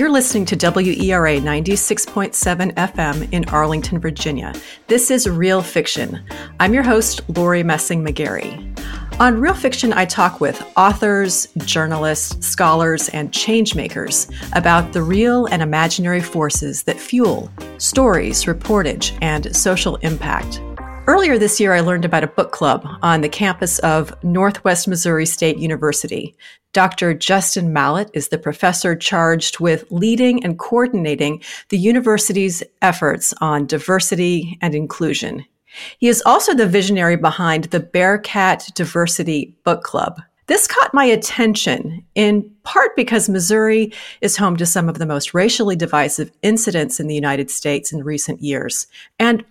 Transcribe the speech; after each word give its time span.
You're 0.00 0.08
listening 0.08 0.46
to 0.46 0.56
WERA 0.56 1.42
96.7 1.42 2.72
FM 2.72 3.32
in 3.34 3.46
Arlington, 3.50 3.98
Virginia. 3.98 4.54
This 4.86 5.10
is 5.10 5.28
Real 5.28 5.60
Fiction. 5.60 6.24
I'm 6.58 6.72
your 6.72 6.82
host, 6.82 7.20
Lori 7.36 7.62
Messing 7.62 8.02
McGarry. 8.02 8.80
On 9.20 9.38
Real 9.38 9.52
Fiction, 9.52 9.92
I 9.92 10.06
talk 10.06 10.40
with 10.40 10.66
authors, 10.74 11.48
journalists, 11.58 12.46
scholars, 12.46 13.10
and 13.10 13.30
changemakers 13.30 14.34
about 14.56 14.94
the 14.94 15.02
real 15.02 15.44
and 15.44 15.60
imaginary 15.60 16.22
forces 16.22 16.84
that 16.84 16.98
fuel 16.98 17.50
stories, 17.76 18.44
reportage, 18.44 19.18
and 19.20 19.54
social 19.54 19.96
impact. 19.96 20.62
Earlier 21.10 21.38
this 21.38 21.58
year, 21.58 21.74
I 21.74 21.80
learned 21.80 22.04
about 22.04 22.22
a 22.22 22.28
book 22.28 22.52
club 22.52 22.86
on 23.02 23.20
the 23.20 23.28
campus 23.28 23.80
of 23.80 24.14
Northwest 24.22 24.86
Missouri 24.86 25.26
State 25.26 25.58
University. 25.58 26.36
Dr. 26.72 27.14
Justin 27.14 27.72
Mallett 27.72 28.12
is 28.14 28.28
the 28.28 28.38
professor 28.38 28.94
charged 28.94 29.58
with 29.58 29.90
leading 29.90 30.44
and 30.44 30.56
coordinating 30.56 31.42
the 31.70 31.78
university's 31.78 32.62
efforts 32.80 33.34
on 33.40 33.66
diversity 33.66 34.56
and 34.62 34.72
inclusion. 34.72 35.44
He 35.98 36.06
is 36.06 36.22
also 36.24 36.54
the 36.54 36.68
visionary 36.68 37.16
behind 37.16 37.64
the 37.64 37.80
Bearcat 37.80 38.68
Diversity 38.76 39.52
Book 39.64 39.82
Club. 39.82 40.22
This 40.46 40.68
caught 40.68 40.94
my 40.94 41.06
attention 41.06 42.04
in 42.14 42.48
part 42.62 42.94
because 42.94 43.28
Missouri 43.28 43.92
is 44.20 44.36
home 44.36 44.56
to 44.58 44.64
some 44.66 44.88
of 44.88 44.98
the 44.98 45.06
most 45.06 45.34
racially 45.34 45.74
divisive 45.74 46.30
incidents 46.42 47.00
in 47.00 47.08
the 47.08 47.16
United 47.16 47.50
States 47.50 47.92
in 47.92 48.04
recent 48.04 48.40
years. 48.42 48.86
And 49.18 49.44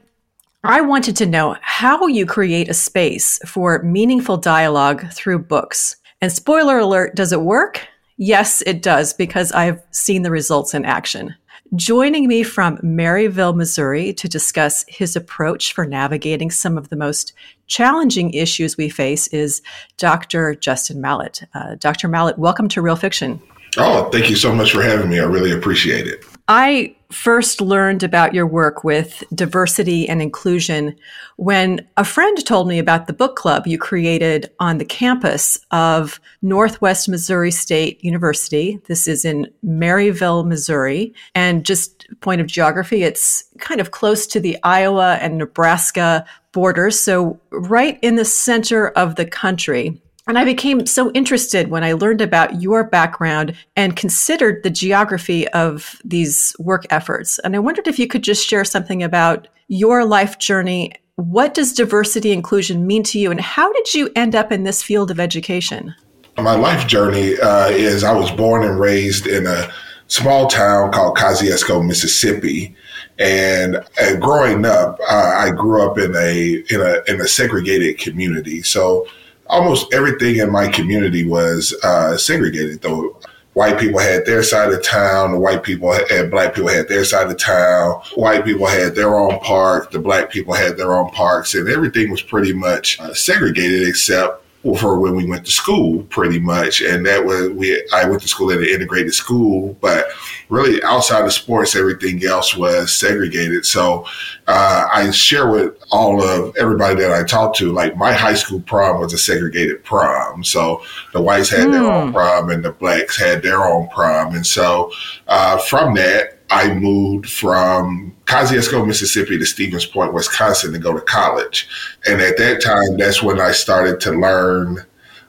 I 0.63 0.81
wanted 0.81 1.15
to 1.17 1.25
know 1.25 1.55
how 1.61 2.07
you 2.07 2.25
create 2.25 2.67
a 2.67 2.73
space 2.73 3.39
for 3.45 3.81
meaningful 3.81 4.35
dialogue 4.35 5.09
through 5.13 5.39
books. 5.39 5.95
And 6.19 6.33
spoiler 6.33 6.79
alert, 6.79 7.15
does 7.15 7.31
it 7.31 7.41
work? 7.41 7.87
Yes, 8.17 8.61
it 8.63 8.81
does, 8.81 9.13
because 9.13 9.53
I've 9.53 9.81
seen 9.91 10.23
the 10.23 10.31
results 10.31 10.73
in 10.73 10.83
action. 10.83 11.33
Joining 11.75 12.27
me 12.27 12.43
from 12.43 12.77
Maryville, 12.79 13.55
Missouri 13.55 14.11
to 14.15 14.27
discuss 14.27 14.83
his 14.89 15.15
approach 15.15 15.71
for 15.71 15.85
navigating 15.85 16.51
some 16.51 16.77
of 16.77 16.89
the 16.89 16.97
most 16.97 17.31
challenging 17.67 18.33
issues 18.33 18.75
we 18.75 18.89
face 18.89 19.27
is 19.27 19.61
Dr. 19.95 20.55
Justin 20.55 20.99
Mallett. 20.99 21.43
Uh, 21.53 21.75
Dr. 21.75 22.09
Mallett, 22.09 22.37
welcome 22.37 22.67
to 22.69 22.81
Real 22.81 22.97
Fiction. 22.97 23.41
Oh, 23.77 24.09
thank 24.09 24.29
you 24.29 24.35
so 24.35 24.53
much 24.53 24.73
for 24.73 24.81
having 24.81 25.09
me. 25.09 25.21
I 25.21 25.23
really 25.23 25.53
appreciate 25.53 26.05
it. 26.05 26.25
I 26.51 26.95
first 27.11 27.61
learned 27.61 28.01
about 28.01 28.33
your 28.33 28.47
work 28.47 28.83
with 28.83 29.23
diversity 29.35 30.09
and 30.09 30.19
inclusion 30.19 30.95
when 31.35 31.87
a 31.95 32.03
friend 32.03 32.43
told 32.43 32.67
me 32.67 32.79
about 32.79 33.05
the 33.05 33.13
book 33.13 33.35
club 33.35 33.67
you 33.67 33.77
created 33.77 34.49
on 34.59 34.79
the 34.79 34.85
campus 34.85 35.59
of 35.69 36.19
Northwest 36.41 37.07
Missouri 37.07 37.51
State 37.51 38.03
University. 38.03 38.79
This 38.87 39.07
is 39.07 39.25
in 39.25 39.47
Maryville, 39.63 40.43
Missouri. 40.43 41.13
And 41.35 41.63
just 41.63 42.07
point 42.19 42.41
of 42.41 42.47
geography, 42.47 43.03
it's 43.03 43.43
kind 43.59 43.79
of 43.79 43.91
close 43.91 44.25
to 44.27 44.39
the 44.39 44.57
Iowa 44.63 45.19
and 45.21 45.37
Nebraska 45.37 46.25
borders. 46.51 46.99
So 46.99 47.39
right 47.51 47.99
in 48.01 48.15
the 48.15 48.25
center 48.25 48.89
of 48.89 49.15
the 49.15 49.25
country. 49.25 50.01
And 50.29 50.37
I 50.37 50.45
became 50.45 50.85
so 50.85 51.09
interested 51.13 51.71
when 51.71 51.83
I 51.83 51.93
learned 51.93 52.21
about 52.21 52.61
your 52.61 52.83
background 52.83 53.55
and 53.75 53.95
considered 53.95 54.61
the 54.61 54.69
geography 54.69 55.47
of 55.47 55.99
these 56.05 56.55
work 56.59 56.85
efforts. 56.91 57.39
And 57.39 57.55
I 57.55 57.59
wondered 57.59 57.87
if 57.87 57.97
you 57.97 58.05
could 58.05 58.23
just 58.23 58.47
share 58.47 58.63
something 58.63 59.01
about 59.01 59.47
your 59.69 60.05
life 60.05 60.37
journey. 60.37 60.93
What 61.15 61.55
does 61.55 61.73
diversity 61.73 62.31
inclusion 62.31 62.85
mean 62.85 63.01
to 63.05 63.17
you, 63.17 63.31
and 63.31 63.41
how 63.41 63.73
did 63.73 63.95
you 63.95 64.11
end 64.15 64.35
up 64.35 64.51
in 64.51 64.65
this 64.65 64.83
field 64.83 65.09
of 65.09 65.19
education? 65.19 65.95
My 66.37 66.55
life 66.55 66.85
journey 66.85 67.35
uh, 67.39 67.69
is 67.69 68.03
I 68.03 68.13
was 68.13 68.29
born 68.29 68.63
and 68.63 68.79
raised 68.79 69.25
in 69.25 69.47
a 69.47 69.73
small 70.09 70.47
town 70.47 70.91
called 70.91 71.17
Kosciusko, 71.17 71.83
Mississippi. 71.83 72.75
And, 73.17 73.83
and 73.99 74.21
growing 74.21 74.63
up, 74.63 74.99
uh, 75.09 75.33
I 75.37 75.49
grew 75.49 75.81
up 75.81 75.97
in 75.97 76.15
a 76.15 76.63
in 76.69 76.81
a 76.81 77.01
in 77.11 77.19
a 77.19 77.27
segregated 77.27 77.97
community. 77.97 78.61
So 78.61 79.07
almost 79.49 79.93
everything 79.93 80.37
in 80.37 80.51
my 80.51 80.67
community 80.67 81.25
was 81.25 81.75
uh, 81.83 82.17
segregated. 82.17 82.81
Though 82.81 83.19
white 83.53 83.79
people 83.79 83.99
had 83.99 84.25
their 84.25 84.43
side 84.43 84.71
of 84.71 84.83
town, 84.83 85.31
the 85.31 85.39
white 85.39 85.63
people 85.63 85.93
and 85.93 86.31
black 86.31 86.53
people 86.53 86.69
had 86.69 86.87
their 86.87 87.03
side 87.03 87.29
of 87.29 87.37
town. 87.37 88.01
White 88.15 88.45
people 88.45 88.67
had 88.67 88.95
their 88.95 89.15
own 89.15 89.39
park, 89.39 89.91
the 89.91 89.99
black 89.99 90.29
people 90.29 90.53
had 90.53 90.77
their 90.77 90.93
own 90.93 91.09
parks, 91.11 91.55
and 91.55 91.67
everything 91.67 92.11
was 92.11 92.21
pretty 92.21 92.53
much 92.53 92.99
uh, 92.99 93.13
segregated 93.13 93.87
except 93.87 94.43
for 94.61 94.99
when 94.99 95.15
we 95.15 95.25
went 95.25 95.45
to 95.45 95.51
school, 95.51 96.03
pretty 96.03 96.39
much. 96.39 96.81
And 96.81 97.05
that 97.05 97.23
was 97.23 97.49
we. 97.51 97.81
I 97.93 98.05
went 98.05 98.21
to 98.23 98.27
school 98.27 98.51
at 98.51 98.57
an 98.57 98.65
integrated 98.65 99.13
school, 99.13 99.77
but 99.79 100.07
really 100.49 100.83
outside 100.83 101.23
of 101.23 101.31
sports, 101.31 101.75
everything 101.75 102.23
else 102.25 102.57
was 102.57 102.91
segregated. 102.93 103.65
So 103.65 104.05
uh, 104.47 104.87
I 104.93 105.11
share 105.11 105.49
with 105.49 105.75
all 105.91 106.21
of 106.21 106.55
everybody 106.57 106.99
that 107.01 107.13
I 107.13 107.23
talked 107.23 107.57
to, 107.57 107.71
like 107.71 107.95
my 107.95 108.11
high 108.11 108.33
school 108.33 108.59
prom 108.61 108.99
was 108.99 109.13
a 109.13 109.17
segregated 109.17 109.83
prom. 109.83 110.43
So 110.43 110.83
the 111.13 111.21
whites 111.21 111.49
had 111.49 111.67
mm. 111.67 111.71
their 111.71 111.91
own 111.91 112.07
hmm. 112.07 112.13
prom 112.13 112.49
and 112.49 112.63
the 112.63 112.71
blacks 112.71 113.17
had 113.17 113.41
their 113.41 113.63
own 113.63 113.87
prom, 113.89 114.35
and 114.35 114.45
so 114.45 114.91
uh, 115.27 115.57
from 115.57 115.93
that. 115.95 116.38
I 116.49 116.73
moved 116.73 117.29
from 117.29 118.15
Kosciusko, 118.25 118.85
Mississippi 118.85 119.37
to 119.37 119.45
Stevens 119.45 119.85
Point, 119.85 120.13
Wisconsin 120.13 120.73
to 120.73 120.79
go 120.79 120.93
to 120.93 121.01
college. 121.01 121.67
And 122.07 122.21
at 122.21 122.37
that 122.37 122.61
time, 122.61 122.97
that's 122.97 123.21
when 123.21 123.39
I 123.39 123.51
started 123.51 123.99
to 124.01 124.11
learn 124.11 124.85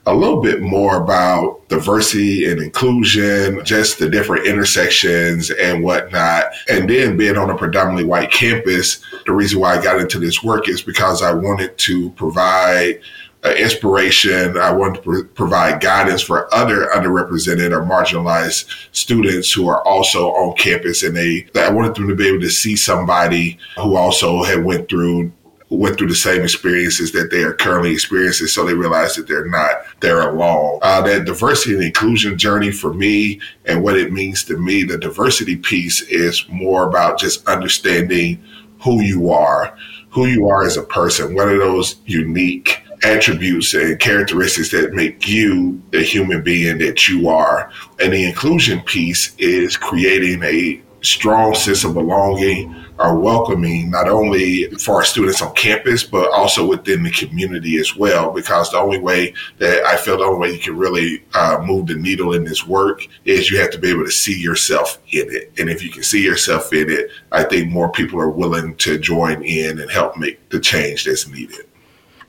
a 0.06 0.14
little 0.14 0.41
bit 0.41 0.62
more 0.62 1.03
about 1.03 1.69
diversity 1.69 2.50
and 2.50 2.60
inclusion, 2.60 3.62
just 3.64 3.98
the 3.98 4.09
different 4.09 4.47
intersections 4.47 5.50
and 5.50 5.84
whatnot. 5.84 6.47
And 6.70 6.88
then 6.88 7.16
being 7.16 7.36
on 7.36 7.50
a 7.50 7.56
predominantly 7.56 8.04
white 8.04 8.30
campus, 8.30 9.04
the 9.26 9.32
reason 9.32 9.60
why 9.60 9.76
I 9.76 9.82
got 9.82 10.00
into 10.00 10.19
this 10.19 10.42
work 10.42 10.69
is 10.69 10.80
because 10.80 11.22
I 11.22 11.34
wanted 11.34 11.76
to 11.78 12.10
provide 12.10 13.00
inspiration. 13.44 14.56
I 14.58 14.72
want 14.72 14.96
to 14.96 15.00
pr- 15.00 15.24
provide 15.34 15.80
guidance 15.80 16.22
for 16.22 16.52
other 16.54 16.86
underrepresented 16.94 17.72
or 17.72 17.82
marginalized 17.82 18.66
students 18.92 19.52
who 19.52 19.68
are 19.68 19.86
also 19.86 20.28
on 20.32 20.56
campus, 20.56 21.02
and 21.02 21.16
they. 21.16 21.46
I 21.54 21.70
wanted 21.70 21.94
them 21.94 22.08
to 22.08 22.14
be 22.14 22.28
able 22.28 22.40
to 22.40 22.50
see 22.50 22.76
somebody 22.76 23.58
who 23.76 23.96
also 23.96 24.42
had 24.42 24.64
went 24.64 24.88
through 24.88 25.32
went 25.70 25.96
through 25.96 26.08
the 26.08 26.14
same 26.16 26.42
experiences 26.42 27.12
that 27.12 27.30
they 27.30 27.44
are 27.44 27.54
currently 27.54 27.92
experiencing, 27.92 28.48
so 28.48 28.64
they 28.64 28.74
realize 28.74 29.14
that 29.14 29.28
they're 29.28 29.48
not 29.48 29.82
there 30.00 30.28
alone. 30.28 30.80
Uh, 30.82 31.00
that 31.00 31.24
diversity 31.24 31.74
and 31.74 31.84
inclusion 31.84 32.36
journey 32.36 32.72
for 32.72 32.92
me 32.92 33.40
and 33.66 33.82
what 33.82 33.96
it 33.96 34.12
means 34.12 34.42
to 34.44 34.58
me, 34.58 34.82
the 34.82 34.98
diversity 34.98 35.56
piece 35.56 36.02
is 36.02 36.44
more 36.48 36.88
about 36.88 37.20
just 37.20 37.46
understanding 37.46 38.42
who 38.82 39.00
you 39.00 39.30
are, 39.30 39.76
who 40.10 40.26
you 40.26 40.48
are 40.48 40.64
as 40.64 40.76
a 40.76 40.82
person. 40.82 41.34
What 41.34 41.48
are 41.48 41.58
those 41.58 41.96
unique 42.04 42.82
attributes 43.02 43.74
and 43.74 43.98
characteristics 43.98 44.70
that 44.70 44.92
make 44.92 45.26
you 45.26 45.82
the 45.90 46.02
human 46.02 46.42
being 46.42 46.78
that 46.78 47.08
you 47.08 47.28
are. 47.28 47.70
And 48.00 48.12
the 48.12 48.24
inclusion 48.26 48.80
piece 48.80 49.34
is 49.38 49.76
creating 49.76 50.42
a 50.42 50.82
strong 51.02 51.54
sense 51.54 51.84
of 51.84 51.94
belonging 51.94 52.74
or 52.98 53.18
welcoming, 53.18 53.90
not 53.90 54.08
only 54.08 54.68
for 54.72 54.96
our 54.96 55.04
students 55.04 55.40
on 55.40 55.54
campus, 55.54 56.04
but 56.04 56.30
also 56.32 56.66
within 56.66 57.02
the 57.02 57.10
community 57.10 57.78
as 57.78 57.97
well. 57.97 58.30
Because 58.30 58.70
the 58.70 58.78
only 58.78 58.98
way 58.98 59.32
that 59.58 59.82
I 59.86 59.96
feel 59.96 60.18
the 60.18 60.24
only 60.24 60.38
way 60.38 60.54
you 60.54 60.60
can 60.60 60.76
really 60.76 61.24
uh, 61.32 61.62
move 61.64 61.86
the 61.86 61.94
needle 61.94 62.34
in 62.34 62.44
this 62.44 62.66
work 62.66 63.06
is 63.24 63.50
you 63.50 63.58
have 63.58 63.70
to 63.70 63.78
be 63.78 63.91
able 63.91 64.04
to 64.04 64.10
see 64.10 64.38
yourself 64.38 64.98
in 65.12 65.26
it. 65.30 65.50
And 65.58 65.70
if 65.70 65.82
you 65.82 65.91
can 65.91 66.03
see 66.03 66.22
yourself 66.22 66.72
in 66.74 66.91
it, 66.91 67.10
I 67.32 67.44
think 67.44 67.70
more 67.70 67.91
people 67.91 68.20
are 68.20 68.28
willing 68.28 68.76
to 68.76 68.98
join 68.98 69.42
in 69.42 69.80
and 69.80 69.91
help 69.91 70.18
make 70.18 70.50
the 70.50 70.60
change 70.60 71.04
that's 71.04 71.26
needed. 71.26 71.69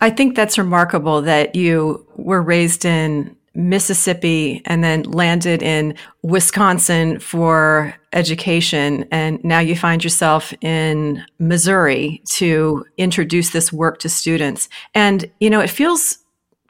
I 0.01 0.09
think 0.09 0.35
that's 0.35 0.57
remarkable 0.57 1.21
that 1.21 1.55
you 1.55 2.05
were 2.15 2.41
raised 2.41 2.85
in 2.85 3.35
Mississippi 3.53 4.61
and 4.65 4.83
then 4.83 5.03
landed 5.03 5.61
in 5.61 5.95
Wisconsin 6.23 7.19
for 7.19 7.93
education. 8.13 9.05
And 9.11 9.43
now 9.43 9.59
you 9.59 9.75
find 9.75 10.03
yourself 10.03 10.53
in 10.61 11.23
Missouri 11.37 12.21
to 12.27 12.85
introduce 12.97 13.51
this 13.51 13.71
work 13.71 13.99
to 13.99 14.09
students. 14.09 14.69
And, 14.95 15.29
you 15.39 15.49
know, 15.49 15.59
it 15.59 15.69
feels 15.69 16.17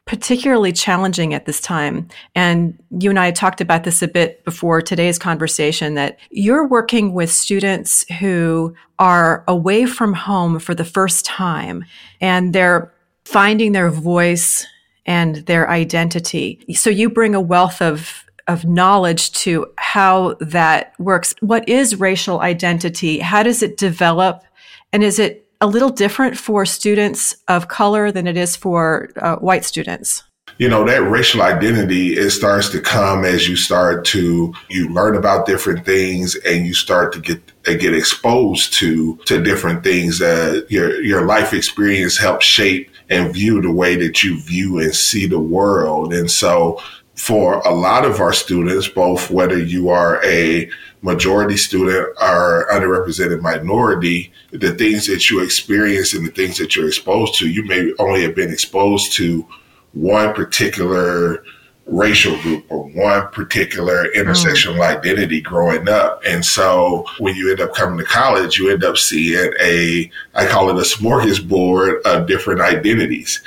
particularly 0.05 0.73
challenging 0.73 1.33
at 1.33 1.45
this 1.45 1.61
time. 1.61 2.09
And 2.35 2.77
you 2.99 3.11
and 3.11 3.19
I 3.19 3.31
talked 3.31 3.61
about 3.61 3.83
this 3.83 4.01
a 4.01 4.07
bit 4.07 4.43
before 4.43 4.81
today's 4.81 5.19
conversation 5.19 5.93
that 5.93 6.17
you're 6.31 6.67
working 6.67 7.13
with 7.13 7.31
students 7.31 8.03
who 8.15 8.75
are 8.97 9.43
away 9.47 9.85
from 9.85 10.13
home 10.13 10.59
for 10.59 10.75
the 10.75 10.83
first 10.83 11.25
time 11.25 11.85
and 12.19 12.51
they're 12.51 12.91
finding 13.25 13.71
their 13.71 13.89
voice 13.89 14.65
and 15.05 15.37
their 15.47 15.69
identity. 15.69 16.63
So 16.73 16.89
you 16.89 17.09
bring 17.09 17.35
a 17.35 17.41
wealth 17.41 17.81
of 17.81 18.25
of 18.47 18.65
knowledge 18.65 19.31
to 19.31 19.65
how 19.77 20.35
that 20.39 20.93
works. 20.99 21.33
What 21.41 21.67
is 21.69 21.99
racial 21.99 22.41
identity? 22.41 23.19
How 23.19 23.43
does 23.43 23.61
it 23.61 23.77
develop? 23.77 24.43
And 24.91 25.03
is 25.03 25.19
it 25.19 25.47
a 25.61 25.67
little 25.67 25.89
different 25.89 26.37
for 26.37 26.65
students 26.65 27.35
of 27.47 27.67
color 27.67 28.11
than 28.11 28.27
it 28.27 28.35
is 28.35 28.55
for 28.55 29.09
uh, 29.17 29.35
white 29.37 29.63
students? 29.63 30.23
you 30.61 30.69
know, 30.69 30.83
that 30.85 31.01
racial 31.01 31.41
identity, 31.41 32.13
it 32.13 32.29
starts 32.29 32.69
to 32.69 32.79
come 32.79 33.25
as 33.25 33.49
you 33.49 33.55
start 33.55 34.05
to, 34.05 34.53
you 34.69 34.89
learn 34.89 35.15
about 35.15 35.47
different 35.47 35.83
things 35.85 36.35
and 36.35 36.67
you 36.67 36.73
start 36.75 37.11
to 37.13 37.19
get, 37.19 37.41
uh, 37.67 37.73
get 37.73 37.95
exposed 37.95 38.71
to, 38.73 39.15
to 39.25 39.41
different 39.41 39.83
things 39.83 40.19
that 40.19 40.67
your, 40.69 41.01
your 41.01 41.25
life 41.25 41.51
experience 41.51 42.15
helps 42.15 42.45
shape 42.45 42.90
and 43.11 43.33
view 43.33 43.61
the 43.61 43.71
way 43.71 43.95
that 43.97 44.23
you 44.23 44.39
view 44.39 44.79
and 44.79 44.95
see 44.95 45.27
the 45.27 45.39
world. 45.39 46.13
And 46.13 46.31
so 46.31 46.81
for 47.15 47.59
a 47.59 47.71
lot 47.71 48.05
of 48.05 48.19
our 48.21 48.33
students, 48.33 48.87
both 48.87 49.29
whether 49.29 49.59
you 49.59 49.89
are 49.89 50.23
a 50.25 50.67
majority 51.01 51.57
student 51.57 52.07
or 52.21 52.67
underrepresented 52.71 53.41
minority, 53.41 54.31
the 54.51 54.73
things 54.73 55.07
that 55.07 55.29
you 55.29 55.43
experience 55.43 56.13
and 56.13 56.25
the 56.25 56.31
things 56.31 56.57
that 56.57 56.75
you're 56.75 56.87
exposed 56.87 57.35
to, 57.35 57.49
you 57.49 57.63
may 57.65 57.93
only 57.99 58.23
have 58.23 58.33
been 58.33 58.51
exposed 58.51 59.13
to 59.13 59.45
one 59.93 60.33
particular 60.33 61.43
racial 61.91 62.35
group 62.41 62.65
or 62.69 62.89
one 62.89 63.27
particular 63.29 64.05
intersectional 64.15 64.77
mm. 64.77 64.97
identity 64.97 65.41
growing 65.41 65.89
up. 65.89 66.21
And 66.25 66.43
so 66.43 67.05
when 67.19 67.35
you 67.35 67.51
end 67.51 67.59
up 67.59 67.73
coming 67.73 67.99
to 67.99 68.05
college, 68.05 68.57
you 68.57 68.71
end 68.71 68.83
up 68.83 68.97
seeing 68.97 69.53
a, 69.59 70.09
I 70.33 70.47
call 70.47 70.69
it 70.69 70.77
a 70.77 70.97
smorgasbord 70.97 72.01
of 72.03 72.27
different 72.27 72.61
identities. 72.61 73.41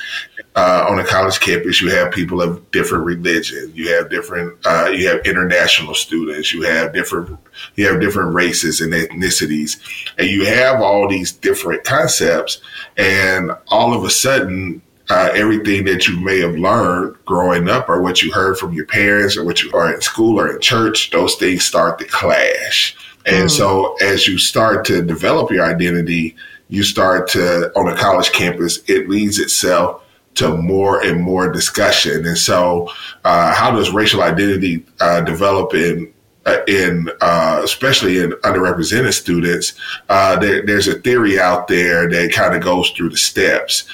Uh, 0.57 0.87
on 0.89 1.01
a 1.01 1.05
college 1.05 1.41
campus, 1.41 1.81
you 1.81 1.91
have 1.91 2.13
people 2.13 2.41
of 2.41 2.71
different 2.71 3.05
religions. 3.05 3.75
You 3.75 3.93
have 3.97 4.09
different, 4.09 4.57
uh, 4.65 4.89
you 4.95 5.09
have 5.09 5.27
international 5.27 5.95
students. 5.95 6.53
You 6.53 6.63
have 6.63 6.93
different, 6.93 7.37
you 7.75 7.89
have 7.89 8.01
different 8.01 8.35
races 8.35 8.81
and 8.81 8.93
ethnicities, 8.93 9.81
and 10.17 10.29
you 10.29 10.45
have 10.45 10.81
all 10.81 11.09
these 11.09 11.33
different 11.33 11.83
concepts. 11.83 12.61
And 12.97 13.51
all 13.67 13.95
of 13.95 14.05
a 14.05 14.11
sudden, 14.11 14.81
uh, 15.11 15.31
everything 15.35 15.85
that 15.85 16.07
you 16.09 16.19
may 16.21 16.41
have 16.41 16.57
learned 16.57 17.17
growing 17.27 17.69
up 17.69 17.89
or 17.89 18.01
what 18.01 18.23
you 18.23 18.33
heard 18.33 18.57
from 18.57 18.73
your 18.73 18.87
parents 18.87 19.37
or 19.37 19.45
what 19.45 19.63
you 19.63 19.71
are 19.73 19.95
in 19.95 20.01
school 20.01 20.41
or 20.41 20.55
in 20.55 20.61
church, 20.61 21.11
those 21.11 21.35
things 21.37 21.65
start 21.65 21.99
to 21.99 22.05
clash. 22.07 22.97
And 23.27 23.49
mm. 23.49 23.51
so 23.51 23.97
as 24.03 24.27
you 24.27 24.39
start 24.39 24.85
to 24.87 25.03
develop 25.03 25.51
your 25.51 25.65
identity, 25.65 26.37
you 26.69 26.83
start 26.83 27.29
to, 27.29 27.71
on 27.79 27.89
a 27.89 27.97
college 27.97 28.33
campus, 28.33 28.79
it 28.89 29.09
leads 29.09 29.39
itself 29.39 30.03
to 30.37 30.57
more 30.57 31.05
and 31.05 31.21
more 31.21 31.51
discussion. 31.51 32.27
And 32.27 32.37
so, 32.37 32.89
uh, 33.25 33.55
how 33.55 33.71
does 33.71 33.93
racial 33.93 34.23
identity 34.23 34.85
uh, 35.01 35.21
develop 35.21 35.75
in 35.75 36.13
uh, 36.47 36.59
in 36.69 37.09
uh, 37.23 37.61
especially 37.65 38.19
in 38.19 38.31
underrepresented 38.43 39.15
students, 39.15 39.73
uh, 40.11 40.39
there, 40.39 40.65
there's 40.67 40.89
a 40.89 41.01
theory 41.01 41.41
out 41.41 41.69
there 41.69 42.07
that 42.07 42.33
kind 42.33 42.55
of 42.55 42.63
goes 42.63 42.91
through 42.91 43.09
the 43.09 43.17
steps. 43.17 43.85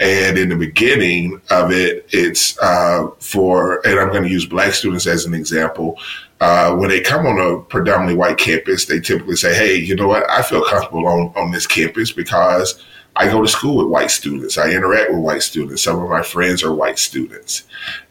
And 0.00 0.38
in 0.38 0.48
the 0.48 0.56
beginning 0.56 1.40
of 1.50 1.72
it, 1.72 2.06
it's 2.10 2.56
uh, 2.60 3.08
for, 3.18 3.84
and 3.86 3.98
I'm 3.98 4.10
going 4.10 4.22
to 4.22 4.30
use 4.30 4.46
black 4.46 4.74
students 4.74 5.06
as 5.06 5.24
an 5.26 5.34
example. 5.34 5.98
Uh, 6.40 6.76
when 6.76 6.88
they 6.88 7.00
come 7.00 7.26
on 7.26 7.38
a 7.38 7.60
predominantly 7.62 8.16
white 8.16 8.38
campus, 8.38 8.86
they 8.86 9.00
typically 9.00 9.34
say, 9.34 9.54
Hey, 9.54 9.76
you 9.76 9.96
know 9.96 10.06
what? 10.06 10.28
I 10.30 10.42
feel 10.42 10.64
comfortable 10.64 11.06
on, 11.08 11.32
on 11.34 11.50
this 11.50 11.66
campus 11.66 12.12
because 12.12 12.80
I 13.16 13.26
go 13.26 13.42
to 13.42 13.48
school 13.48 13.78
with 13.78 13.88
white 13.88 14.12
students. 14.12 14.56
I 14.56 14.70
interact 14.70 15.10
with 15.10 15.20
white 15.20 15.42
students. 15.42 15.82
Some 15.82 16.00
of 16.00 16.08
my 16.08 16.22
friends 16.22 16.62
are 16.62 16.72
white 16.72 17.00
students. 17.00 17.64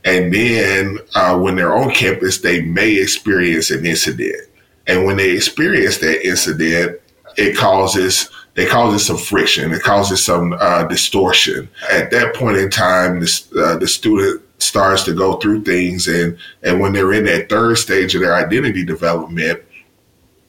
And 0.04 0.34
then 0.34 1.00
uh, 1.16 1.40
when 1.40 1.56
they're 1.56 1.76
on 1.76 1.92
campus, 1.92 2.40
they 2.40 2.62
may 2.62 3.02
experience 3.02 3.72
an 3.72 3.86
incident. 3.86 4.50
And 4.86 5.06
when 5.06 5.16
they 5.16 5.32
experience 5.32 6.00
that 6.00 6.28
incident, 6.28 7.00
it 7.38 7.56
causes 7.56 8.30
it 8.58 8.70
causes 8.70 9.06
some 9.06 9.18
friction. 9.18 9.72
It 9.72 9.84
causes 9.84 10.24
some 10.24 10.54
uh, 10.60 10.84
distortion. 10.86 11.70
At 11.92 12.10
that 12.12 12.36
point 12.36 12.58
in 12.58 12.72
time, 12.72 13.20
the, 13.20 13.44
uh, 13.56 13.78
the 13.78 13.88
student 13.88 14.42
starts 14.58 15.04
to 15.04 15.14
go 15.14 15.38
through 15.38 15.64
things, 15.64 16.08
and 16.08 16.38
and 16.64 16.80
when 16.80 16.92
they're 16.92 17.14
in 17.14 17.26
that 17.26 17.50
third 17.50 17.78
stage 17.78 18.16
of 18.16 18.22
their 18.22 18.34
identity 18.34 18.84
development, 18.84 19.62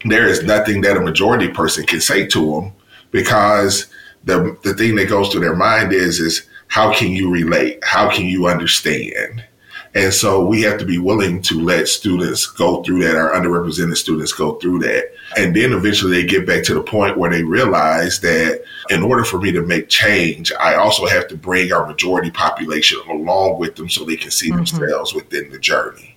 there 0.07 0.27
is 0.27 0.43
nothing 0.43 0.81
that 0.81 0.97
a 0.97 1.01
majority 1.01 1.49
person 1.49 1.85
can 1.85 2.01
say 2.01 2.27
to 2.27 2.53
them 2.53 2.73
because 3.11 3.87
the 4.25 4.57
the 4.65 4.73
thing 4.75 4.97
that 4.97 5.11
goes 5.11 5.29
through 5.29 5.43
their 5.43 5.57
mind 5.57 5.93
is 5.93 6.19
is 6.19 6.49
how 6.69 6.93
can 6.93 7.09
you 7.09 7.31
relate? 7.31 7.79
How 7.83 8.11
can 8.11 8.25
you 8.25 8.47
understand? 8.47 9.45
And 9.95 10.13
so 10.13 10.45
we 10.45 10.63
have 10.63 10.79
to 10.79 10.85
be 10.85 10.99
willing 10.99 11.43
to 11.43 11.61
let 11.61 11.89
students 11.89 12.47
go 12.47 12.83
through 12.83 13.03
that, 13.05 13.17
our 13.17 13.33
underrepresented 13.33 13.97
students 13.97 14.33
go 14.33 14.55
through 14.57 14.81
that. 14.81 15.13
And 15.37 15.55
then 15.55 15.73
eventually 15.73 16.23
they 16.23 16.27
get 16.27 16.47
back 16.47 16.65
to 16.65 16.75
the 16.75 16.83
point 16.83 17.19
where 17.19 17.31
they 17.31 17.43
realize 17.43 18.21
that 18.21 18.63
in 18.89 19.03
order 19.03 19.25
for 19.25 19.39
me 19.39 19.53
to 19.53 19.63
make 19.63 19.89
change, 19.89 20.51
I 20.59 20.75
also 20.77 21.07
have 21.07 21.29
to 21.29 21.37
bring 21.37 21.73
our 21.73 21.87
majority 21.87 22.31
population 22.31 22.99
along 23.11 23.59
with 23.59 23.77
them 23.77 23.89
so 23.89 24.05
they 24.05 24.17
can 24.17 24.31
see 24.31 24.49
mm-hmm. 24.49 24.57
themselves 24.57 25.13
within 25.15 25.51
the 25.51 25.59
journey. 25.59 26.17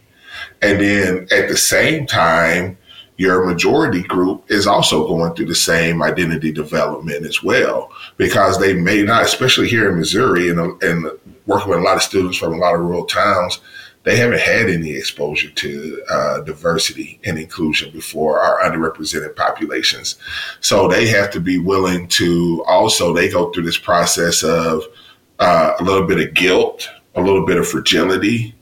And 0.61 0.79
then 0.79 1.27
at 1.31 1.49
the 1.49 1.57
same 1.57 2.05
time, 2.05 2.77
your 3.17 3.45
majority 3.45 4.01
group 4.01 4.49
is 4.49 4.65
also 4.65 5.07
going 5.07 5.35
through 5.35 5.45
the 5.45 5.55
same 5.55 6.01
identity 6.01 6.51
development 6.51 7.25
as 7.25 7.43
well, 7.43 7.91
because 8.17 8.57
they 8.57 8.73
may 8.73 9.03
not, 9.03 9.23
especially 9.23 9.67
here 9.67 9.91
in 9.91 9.99
Missouri 9.99 10.49
and, 10.49 10.81
and 10.81 11.05
working 11.45 11.69
with 11.69 11.79
a 11.79 11.83
lot 11.83 11.97
of 11.97 12.01
students 12.01 12.37
from 12.37 12.53
a 12.53 12.57
lot 12.57 12.73
of 12.73 12.81
rural 12.81 13.05
towns, 13.05 13.59
they 14.03 14.17
haven't 14.17 14.39
had 14.39 14.69
any 14.69 14.91
exposure 14.91 15.51
to 15.51 16.03
uh, 16.09 16.41
diversity 16.41 17.19
and 17.23 17.37
inclusion 17.37 17.91
before 17.91 18.39
our 18.39 18.59
underrepresented 18.61 19.35
populations. 19.35 20.15
So 20.59 20.87
they 20.87 21.07
have 21.07 21.29
to 21.31 21.39
be 21.39 21.59
willing 21.59 22.07
to 22.09 22.63
also, 22.67 23.13
they 23.13 23.29
go 23.29 23.51
through 23.51 23.63
this 23.63 23.77
process 23.77 24.43
of 24.43 24.83
uh, 25.39 25.73
a 25.79 25.83
little 25.83 26.07
bit 26.07 26.19
of 26.19 26.33
guilt, 26.33 26.89
a 27.15 27.21
little 27.21 27.45
bit 27.45 27.57
of 27.57 27.67
fragility. 27.67 28.55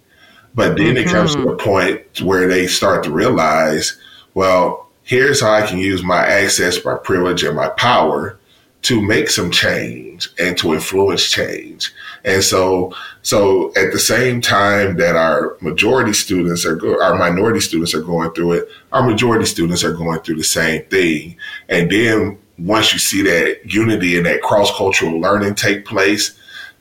But 0.56 0.78
then 0.78 0.96
mm-hmm. 0.96 1.08
it 1.08 1.12
comes 1.12 1.36
to 1.36 1.50
a 1.50 1.58
point 1.58 2.22
where 2.22 2.48
they 2.48 2.68
start 2.68 3.04
to 3.06 3.12
realize, 3.12 3.98
well, 4.34 4.90
here's 5.04 5.42
how 5.42 5.54
I 5.54 5.66
can 5.66 5.78
use 5.78 6.04
my 6.04 6.26
access, 6.26 6.84
my 6.84 6.96
privilege, 6.96 7.44
and 7.44 7.56
my 7.56 7.70
power 7.70 8.39
to 8.82 9.02
make 9.02 9.30
some 9.30 9.52
change 9.52 10.30
and 10.40 10.58
to 10.58 10.74
influence 10.74 11.30
change. 11.30 11.94
And 12.24 12.44
so, 12.44 12.94
so 13.22 13.70
at 13.76 13.92
the 13.92 14.00
same 14.00 14.42
time 14.42 14.98
that 14.98 15.16
our 15.16 15.58
majority 15.62 16.14
students 16.14 16.66
are, 16.66 16.76
go- 16.76 17.02
our 17.02 17.18
minority 17.18 17.60
students 17.60 17.94
are 17.94 18.02
going 18.02 18.32
through 18.32 18.54
it, 18.54 18.70
our 18.92 19.04
majority 19.04 19.46
students 19.46 19.84
are 19.84 19.94
going 19.94 20.20
through 20.22 20.38
the 20.38 20.44
same 20.44 20.84
thing. 20.86 21.36
And 21.68 21.92
then 21.92 22.38
once 22.58 22.94
you 22.94 23.00
see 23.00 23.22
that 23.24 23.62
unity 23.66 24.18
and 24.18 24.26
that 24.26 24.42
cross 24.42 24.76
cultural 24.76 25.20
learning 25.20 25.56
take 25.56 25.86
place, 25.86 26.38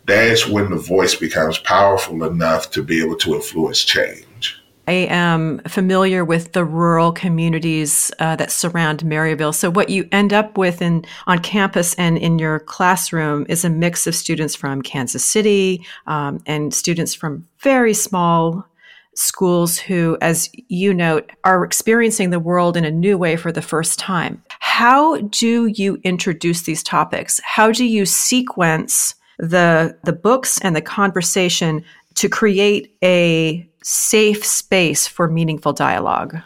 that's 0.06 0.46
when 0.46 0.70
the 0.70 0.76
voice 0.76 1.14
becomes 1.14 1.58
powerful 1.58 2.24
enough 2.24 2.70
to 2.70 2.82
be 2.82 3.02
able 3.02 3.16
to 3.16 3.34
influence 3.34 3.84
change. 3.84 4.24
I 4.88 5.06
am 5.10 5.58
familiar 5.68 6.24
with 6.24 6.52
the 6.52 6.64
rural 6.64 7.12
communities 7.12 8.10
uh, 8.20 8.36
that 8.36 8.50
surround 8.50 9.00
Maryville. 9.00 9.54
So 9.54 9.70
what 9.70 9.90
you 9.90 10.08
end 10.12 10.32
up 10.32 10.56
with 10.56 10.80
in 10.80 11.04
on 11.26 11.40
campus 11.40 11.92
and 11.96 12.16
in 12.16 12.38
your 12.38 12.60
classroom 12.60 13.44
is 13.50 13.66
a 13.66 13.68
mix 13.68 14.06
of 14.06 14.14
students 14.14 14.56
from 14.56 14.80
Kansas 14.80 15.22
City 15.22 15.84
um, 16.06 16.40
and 16.46 16.72
students 16.72 17.12
from 17.12 17.46
very 17.58 17.92
small 17.92 18.66
schools 19.14 19.76
who, 19.76 20.16
as 20.22 20.48
you 20.68 20.94
note, 20.94 21.32
are 21.44 21.64
experiencing 21.64 22.30
the 22.30 22.40
world 22.40 22.74
in 22.74 22.86
a 22.86 22.90
new 22.90 23.18
way 23.18 23.36
for 23.36 23.52
the 23.52 23.60
first 23.60 23.98
time. 23.98 24.42
How 24.60 25.18
do 25.18 25.66
you 25.66 26.00
introduce 26.02 26.62
these 26.62 26.82
topics? 26.82 27.42
How 27.44 27.72
do 27.72 27.84
you 27.84 28.06
sequence 28.06 29.14
the 29.38 29.98
the 30.04 30.14
books 30.14 30.58
and 30.62 30.74
the 30.74 30.80
conversation 30.80 31.84
to 32.14 32.28
create 32.30 32.96
a 33.04 33.67
safe 33.88 34.44
space 34.44 35.06
for 35.06 35.28
meaningful 35.28 35.72
dialogue? 35.72 36.36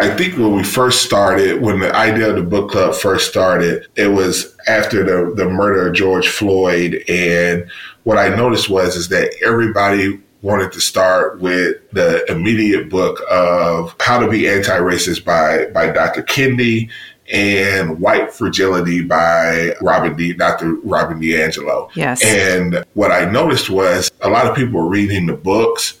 I 0.00 0.08
think 0.16 0.38
when 0.38 0.56
we 0.56 0.62
first 0.62 1.04
started, 1.04 1.60
when 1.60 1.80
the 1.80 1.94
idea 1.94 2.30
of 2.30 2.36
the 2.36 2.42
book 2.42 2.70
club 2.70 2.94
first 2.94 3.28
started, 3.28 3.86
it 3.96 4.08
was 4.08 4.56
after 4.66 5.04
the, 5.04 5.34
the 5.34 5.50
murder 5.50 5.88
of 5.88 5.94
George 5.94 6.28
Floyd. 6.28 7.04
And 7.06 7.68
what 8.04 8.16
I 8.16 8.34
noticed 8.34 8.70
was 8.70 8.96
is 8.96 9.08
that 9.08 9.34
everybody 9.44 10.18
wanted 10.40 10.72
to 10.72 10.80
start 10.80 11.40
with 11.40 11.76
the 11.90 12.24
immediate 12.30 12.88
book 12.88 13.20
of 13.28 13.94
How 14.00 14.20
to 14.20 14.30
Be 14.30 14.48
Anti-Racist 14.48 15.24
by, 15.24 15.66
by 15.66 15.90
Dr. 15.90 16.22
Kendi 16.22 16.88
and 17.30 18.00
White 18.00 18.32
Fragility 18.32 19.02
by 19.02 19.74
Robin 19.82 20.16
D, 20.16 20.32
Dr. 20.32 20.74
Robin 20.84 21.20
DiAngelo. 21.20 21.90
Yes. 21.94 22.24
And 22.24 22.82
what 22.94 23.12
I 23.12 23.30
noticed 23.30 23.68
was 23.68 24.10
a 24.22 24.30
lot 24.30 24.46
of 24.46 24.56
people 24.56 24.80
were 24.80 24.88
reading 24.88 25.26
the 25.26 25.34
books, 25.34 25.97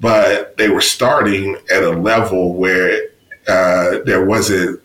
but 0.00 0.56
they 0.56 0.68
were 0.68 0.80
starting 0.80 1.56
at 1.70 1.82
a 1.82 1.90
level 1.90 2.54
where 2.54 3.08
uh, 3.48 3.98
there 4.04 4.24
wasn't, 4.24 4.80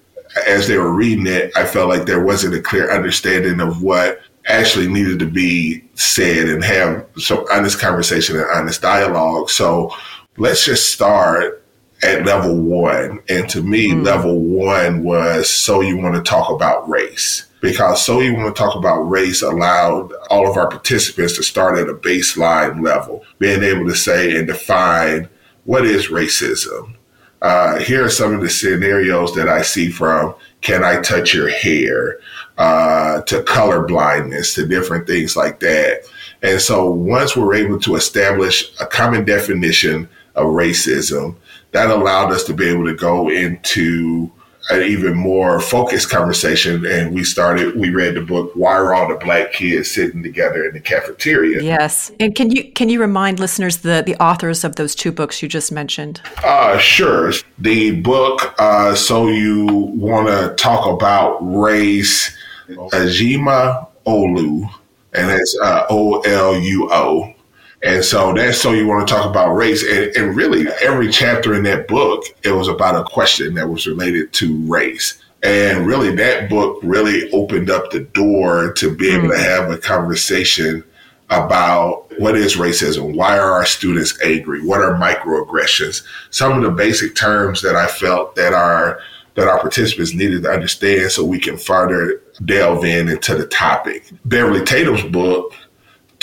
as 0.47 0.67
they 0.67 0.77
were 0.77 0.93
reading 0.93 1.27
it, 1.27 1.51
I 1.55 1.65
felt 1.65 1.89
like 1.89 2.05
there 2.05 2.23
wasn't 2.23 2.55
a 2.55 2.61
clear 2.61 2.91
understanding 2.91 3.59
of 3.59 3.83
what 3.83 4.21
actually 4.45 4.87
needed 4.87 5.19
to 5.19 5.25
be 5.25 5.83
said 5.95 6.49
and 6.49 6.63
have 6.63 7.05
some 7.17 7.45
honest 7.51 7.79
conversation 7.79 8.35
and 8.35 8.45
honest 8.53 8.81
dialogue. 8.81 9.49
So 9.49 9.95
let's 10.37 10.65
just 10.65 10.91
start 10.91 11.63
at 12.03 12.25
level 12.25 12.59
one. 12.59 13.21
And 13.29 13.49
to 13.49 13.61
me, 13.61 13.91
mm. 13.91 14.03
level 14.03 14.39
one 14.39 15.03
was 15.03 15.49
so 15.49 15.81
you 15.81 15.97
want 15.97 16.15
to 16.15 16.29
talk 16.29 16.49
about 16.49 16.89
race 16.89 17.45
because 17.63 18.05
So 18.05 18.17
Want 18.17 18.53
to 18.53 18.61
Talk 18.61 18.75
About 18.75 19.03
Race 19.03 19.41
allowed 19.41 20.11
all 20.29 20.51
of 20.51 20.57
our 20.57 20.69
participants 20.69 21.37
to 21.37 21.43
start 21.43 21.79
at 21.79 21.87
a 21.87 21.93
baseline 21.93 22.83
level, 22.83 23.23
being 23.39 23.63
able 23.63 23.87
to 23.87 23.95
say 23.95 24.37
and 24.37 24.45
define 24.45 25.29
what 25.63 25.85
is 25.85 26.07
racism. 26.07 26.95
Uh, 27.41 27.79
here 27.79 28.03
are 28.03 28.09
some 28.09 28.33
of 28.33 28.41
the 28.41 28.49
scenarios 28.49 29.33
that 29.35 29.47
I 29.47 29.61
see 29.61 29.89
from 29.89 30.35
Can 30.59 30.83
I 30.83 30.99
Touch 30.99 31.33
Your 31.33 31.47
Hair 31.47 32.19
uh, 32.57 33.21
to 33.21 33.43
color 33.43 33.87
blindness 33.87 34.55
to 34.55 34.67
different 34.67 35.07
things 35.07 35.37
like 35.37 35.61
that. 35.61 36.01
And 36.41 36.59
so 36.59 36.91
once 36.91 37.37
we're 37.37 37.55
able 37.55 37.79
to 37.79 37.95
establish 37.95 38.73
a 38.81 38.85
common 38.85 39.23
definition 39.23 40.09
of 40.35 40.47
racism, 40.47 41.37
that 41.71 41.89
allowed 41.89 42.33
us 42.33 42.43
to 42.43 42.53
be 42.53 42.67
able 42.67 42.85
to 42.87 42.93
go 42.93 43.29
into 43.29 44.29
an 44.69 44.81
even 44.83 45.13
more 45.13 45.59
focused 45.59 46.09
conversation. 46.09 46.85
And 46.85 47.13
we 47.13 47.23
started, 47.23 47.75
we 47.75 47.89
read 47.89 48.15
the 48.15 48.21
book, 48.21 48.51
Why 48.55 48.73
Are 48.73 48.93
All 48.93 49.09
the 49.09 49.15
Black 49.15 49.53
Kids 49.53 49.91
Sitting 49.91 50.23
Together 50.23 50.65
in 50.65 50.73
the 50.73 50.79
Cafeteria? 50.79 51.61
Yes. 51.61 52.11
And 52.19 52.33
can 52.33 52.49
you 52.49 52.71
can 52.71 52.89
you 52.89 53.01
remind 53.01 53.39
listeners 53.39 53.77
the, 53.77 54.03
the 54.05 54.15
authors 54.23 54.63
of 54.63 54.77
those 54.77 54.95
two 54.95 55.11
books 55.11 55.41
you 55.41 55.49
just 55.49 55.71
mentioned? 55.71 56.21
Uh, 56.43 56.77
sure. 56.77 57.33
The 57.59 57.99
book, 58.01 58.55
uh, 58.57 58.95
So 58.95 59.27
You 59.27 59.65
Want 59.67 60.27
to 60.27 60.55
Talk 60.55 60.87
About 60.87 61.39
Race, 61.41 62.35
Ijeoma 62.69 63.87
Oluo, 64.05 64.69
and 65.13 65.29
it's 65.31 65.57
uh, 65.61 65.85
O 65.89 66.21
L 66.21 66.57
U 66.57 66.89
O. 66.91 67.33
And 67.83 68.03
so 68.03 68.33
that's 68.33 68.61
so 68.61 68.71
you 68.71 68.87
want 68.87 69.07
to 69.07 69.13
talk 69.13 69.29
about 69.29 69.53
race. 69.53 69.83
And, 69.83 70.15
and, 70.15 70.35
really, 70.35 70.67
every 70.81 71.11
chapter 71.11 71.53
in 71.53 71.63
that 71.63 71.87
book, 71.87 72.23
it 72.43 72.51
was 72.51 72.69
about 72.69 72.95
a 72.95 73.03
question 73.03 73.53
that 73.55 73.67
was 73.67 73.85
related 73.85 74.31
to 74.33 74.57
race. 74.65 75.21
And 75.43 75.85
really, 75.85 76.15
that 76.15 76.49
book 76.49 76.79
really 76.81 77.29
opened 77.31 77.69
up 77.69 77.91
the 77.91 77.99
door 77.99 78.71
to 78.73 78.95
be 78.95 79.11
able 79.11 79.29
to 79.29 79.35
hmm. 79.35 79.41
have 79.41 79.69
a 79.69 79.77
conversation 79.77 80.83
about 81.29 82.05
what 82.19 82.37
is 82.37 82.55
racism? 82.55 83.15
Why 83.15 83.37
are 83.37 83.51
our 83.51 83.65
students 83.65 84.19
angry? 84.21 84.63
What 84.63 84.81
are 84.81 84.93
microaggressions? 84.93 86.05
Some 86.29 86.53
of 86.53 86.63
the 86.63 86.71
basic 86.71 87.15
terms 87.15 87.61
that 87.63 87.75
I 87.75 87.87
felt 87.87 88.35
that 88.35 88.53
our 88.53 88.99
that 89.35 89.47
our 89.47 89.59
participants 89.59 90.13
needed 90.13 90.43
to 90.43 90.49
understand 90.49 91.11
so 91.11 91.25
we 91.25 91.39
can 91.39 91.57
further 91.57 92.21
delve 92.45 92.85
in 92.85 93.09
into 93.09 93.35
the 93.35 93.47
topic. 93.47 94.05
Beverly 94.25 94.63
Tatum's 94.63 95.01
book 95.01 95.53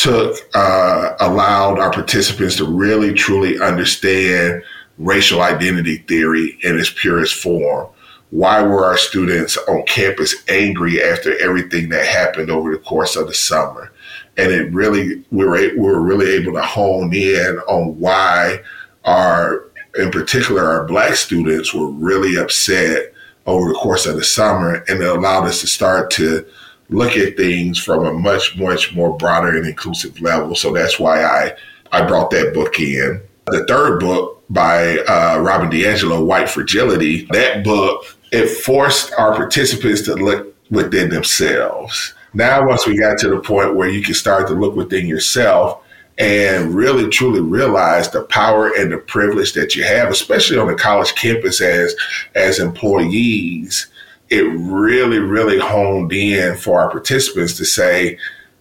took 0.00 0.36
uh, 0.54 1.14
allowed 1.20 1.78
our 1.78 1.92
participants 1.92 2.56
to 2.56 2.64
really 2.64 3.12
truly 3.12 3.60
understand 3.60 4.62
racial 4.96 5.42
identity 5.42 5.98
theory 5.98 6.58
in 6.62 6.78
its 6.78 6.90
purest 6.90 7.34
form. 7.34 7.86
Why 8.30 8.62
were 8.62 8.84
our 8.84 8.96
students 8.96 9.58
on 9.68 9.82
campus 9.82 10.34
angry 10.48 11.02
after 11.02 11.38
everything 11.38 11.90
that 11.90 12.06
happened 12.06 12.50
over 12.50 12.70
the 12.70 12.78
course 12.78 13.14
of 13.14 13.26
the 13.26 13.34
summer? 13.34 13.92
And 14.38 14.50
it 14.50 14.72
really 14.72 15.22
we 15.30 15.44
were 15.44 15.58
we 15.58 15.76
were 15.76 16.00
really 16.00 16.30
able 16.34 16.54
to 16.54 16.62
hone 16.62 17.12
in 17.12 17.58
on 17.68 17.98
why 17.98 18.60
our 19.04 19.66
in 19.98 20.10
particular 20.10 20.64
our 20.64 20.86
black 20.86 21.14
students 21.14 21.74
were 21.74 21.90
really 21.90 22.36
upset 22.36 23.12
over 23.46 23.68
the 23.68 23.74
course 23.74 24.06
of 24.06 24.16
the 24.16 24.24
summer 24.24 24.84
and 24.88 25.02
it 25.02 25.08
allowed 25.08 25.44
us 25.44 25.60
to 25.60 25.66
start 25.66 26.10
to 26.12 26.46
look 26.90 27.16
at 27.16 27.36
things 27.36 27.78
from 27.78 28.04
a 28.04 28.12
much, 28.12 28.56
much 28.58 28.94
more 28.94 29.16
broader 29.16 29.56
and 29.56 29.66
inclusive 29.66 30.20
level. 30.20 30.54
So 30.54 30.72
that's 30.72 30.98
why 30.98 31.22
I, 31.22 31.52
I 31.92 32.04
brought 32.04 32.30
that 32.32 32.52
book 32.52 32.78
in. 32.78 33.20
The 33.46 33.64
third 33.66 34.00
book 34.00 34.42
by 34.50 34.98
uh, 34.98 35.38
Robin 35.40 35.70
DiAngelo, 35.70 36.24
White 36.24 36.48
Fragility, 36.48 37.26
that 37.30 37.64
book, 37.64 38.04
it 38.32 38.48
forced 38.48 39.12
our 39.14 39.34
participants 39.34 40.02
to 40.02 40.14
look 40.14 40.54
within 40.70 41.10
themselves. 41.10 42.14
Now, 42.34 42.66
once 42.66 42.86
we 42.86 42.98
got 42.98 43.18
to 43.18 43.28
the 43.28 43.40
point 43.40 43.74
where 43.74 43.88
you 43.88 44.02
can 44.02 44.14
start 44.14 44.46
to 44.48 44.54
look 44.54 44.76
within 44.76 45.06
yourself 45.06 45.82
and 46.18 46.74
really 46.74 47.08
truly 47.08 47.40
realize 47.40 48.10
the 48.10 48.22
power 48.22 48.70
and 48.76 48.92
the 48.92 48.98
privilege 48.98 49.54
that 49.54 49.74
you 49.74 49.82
have, 49.82 50.10
especially 50.10 50.58
on 50.58 50.68
the 50.68 50.74
college 50.74 51.14
campus 51.14 51.60
as 51.60 51.96
as 52.34 52.58
employees, 52.58 53.88
it 54.30 54.42
really, 54.42 55.18
really 55.18 55.58
honed 55.58 56.12
in 56.12 56.56
for 56.56 56.80
our 56.80 56.90
participants 56.90 57.56
to 57.56 57.64
say, 57.64 58.16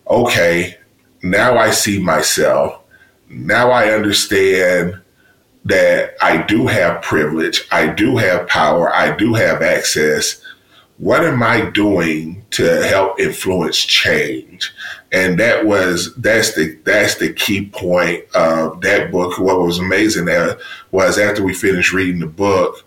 okay, 0.10 0.76
now 1.22 1.58
I 1.58 1.70
see 1.70 2.00
myself. 2.00 2.82
Now 3.30 3.70
I 3.70 3.92
understand 3.92 5.00
that 5.66 6.16
I 6.22 6.42
do 6.42 6.66
have 6.66 7.04
privilege. 7.04 7.68
I 7.72 7.88
do 7.88 8.18
have 8.18 8.48
power. 8.48 8.94
I 8.94 9.16
do 9.16 9.36
have 9.36 9.62
access. 9.62 10.42
What 10.98 11.24
am 11.24 11.44
I 11.44 11.70
doing 11.70 12.44
to 12.52 12.84
help 12.88 13.20
influence 13.20 13.78
change? 13.78 14.74
And 15.12 15.40
that 15.40 15.66
was 15.66 16.14
that's 16.16 16.56
the 16.56 16.78
that's 16.84 17.16
the 17.16 17.32
key 17.32 17.68
point 17.68 18.24
of 18.34 18.82
that 18.82 19.12
book. 19.12 19.38
What 19.38 19.60
was 19.60 19.78
amazing 19.78 20.26
there 20.26 20.58
was 20.92 21.20
after 21.20 21.44
we 21.44 21.54
finished 21.54 21.94
reading 21.94 22.20
the 22.20 22.28
book, 22.28 22.84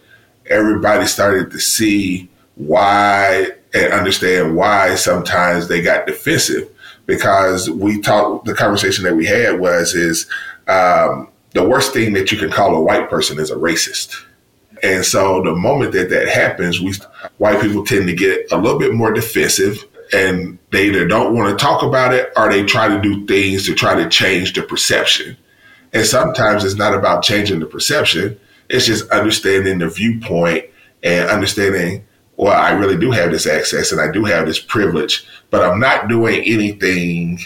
everybody 0.46 1.06
started 1.06 1.50
to 1.52 1.60
see 1.60 2.28
why 2.66 3.48
and 3.74 3.92
understand 3.92 4.56
why 4.56 4.94
sometimes 4.94 5.68
they 5.68 5.80
got 5.80 6.06
defensive 6.06 6.68
because 7.06 7.70
we 7.70 8.00
talked 8.00 8.44
the 8.44 8.54
conversation 8.54 9.04
that 9.04 9.16
we 9.16 9.26
had 9.26 9.58
was 9.58 9.94
is 9.94 10.26
um, 10.68 11.28
the 11.52 11.66
worst 11.66 11.92
thing 11.92 12.12
that 12.12 12.30
you 12.30 12.38
can 12.38 12.50
call 12.50 12.74
a 12.74 12.80
white 12.80 13.10
person 13.10 13.38
is 13.38 13.50
a 13.50 13.56
racist. 13.56 14.14
And 14.82 15.04
so 15.04 15.42
the 15.42 15.54
moment 15.54 15.92
that 15.92 16.10
that 16.10 16.28
happens 16.28 16.80
we 16.80 16.94
white 17.38 17.60
people 17.60 17.84
tend 17.84 18.06
to 18.08 18.14
get 18.14 18.50
a 18.52 18.56
little 18.56 18.78
bit 18.78 18.94
more 18.94 19.12
defensive 19.12 19.84
and 20.12 20.58
they 20.70 20.88
either 20.88 21.06
don't 21.06 21.34
want 21.34 21.56
to 21.56 21.64
talk 21.64 21.82
about 21.82 22.12
it 22.12 22.32
or 22.36 22.50
they 22.50 22.64
try 22.64 22.88
to 22.88 23.00
do 23.00 23.26
things 23.26 23.64
to 23.66 23.74
try 23.74 23.94
to 23.94 24.08
change 24.08 24.52
the 24.52 24.62
perception. 24.62 25.36
And 25.92 26.06
sometimes 26.06 26.64
it's 26.64 26.74
not 26.74 26.94
about 26.94 27.22
changing 27.22 27.60
the 27.60 27.66
perception 27.66 28.38
it's 28.72 28.86
just 28.86 29.08
understanding 29.10 29.78
the 29.78 29.88
viewpoint 29.88 30.64
and 31.02 31.28
understanding 31.28 32.04
well, 32.36 32.52
I 32.52 32.72
really 32.72 32.96
do 32.96 33.10
have 33.10 33.30
this 33.30 33.46
access 33.46 33.92
and 33.92 34.00
I 34.00 34.10
do 34.10 34.24
have 34.24 34.46
this 34.46 34.58
privilege, 34.58 35.26
but 35.50 35.62
I'm 35.62 35.78
not 35.78 36.08
doing 36.08 36.42
anything 36.44 37.40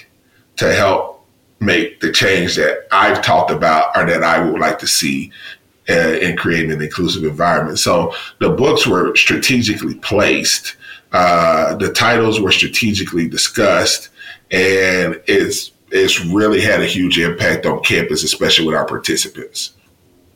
to 0.57 0.73
help 0.73 1.27
make 1.61 2.01
the 2.01 2.13
change 2.13 2.57
that 2.57 2.87
I've 2.93 3.23
talked 3.23 3.51
about 3.51 3.97
or 3.97 4.07
that 4.07 4.23
I 4.23 4.41
would 4.41 4.61
like 4.61 4.79
to 4.81 4.87
see 4.87 5.33
uh, 5.89 6.19
in 6.21 6.37
creating 6.37 6.73
an 6.73 6.83
inclusive 6.83 7.25
environment. 7.25 7.79
So 7.79 8.15
the 8.41 8.51
books 8.51 8.87
were 8.87 9.15
strategically 9.17 9.95
placed. 9.95 10.77
Uh, 11.13 11.77
the 11.77 11.93
titles 11.93 12.41
were 12.41 12.53
strategically 12.53 13.29
discussed, 13.29 14.11
and 14.51 15.21
it's 15.27 15.73
it's 15.93 16.25
really 16.25 16.61
had 16.61 16.83
a 16.83 16.87
huge 16.87 17.19
impact 17.19 17.65
on 17.65 17.81
campus, 17.83 18.25
especially 18.25 18.67
with 18.67 18.75
our 18.75 18.85
participants. 18.85 19.76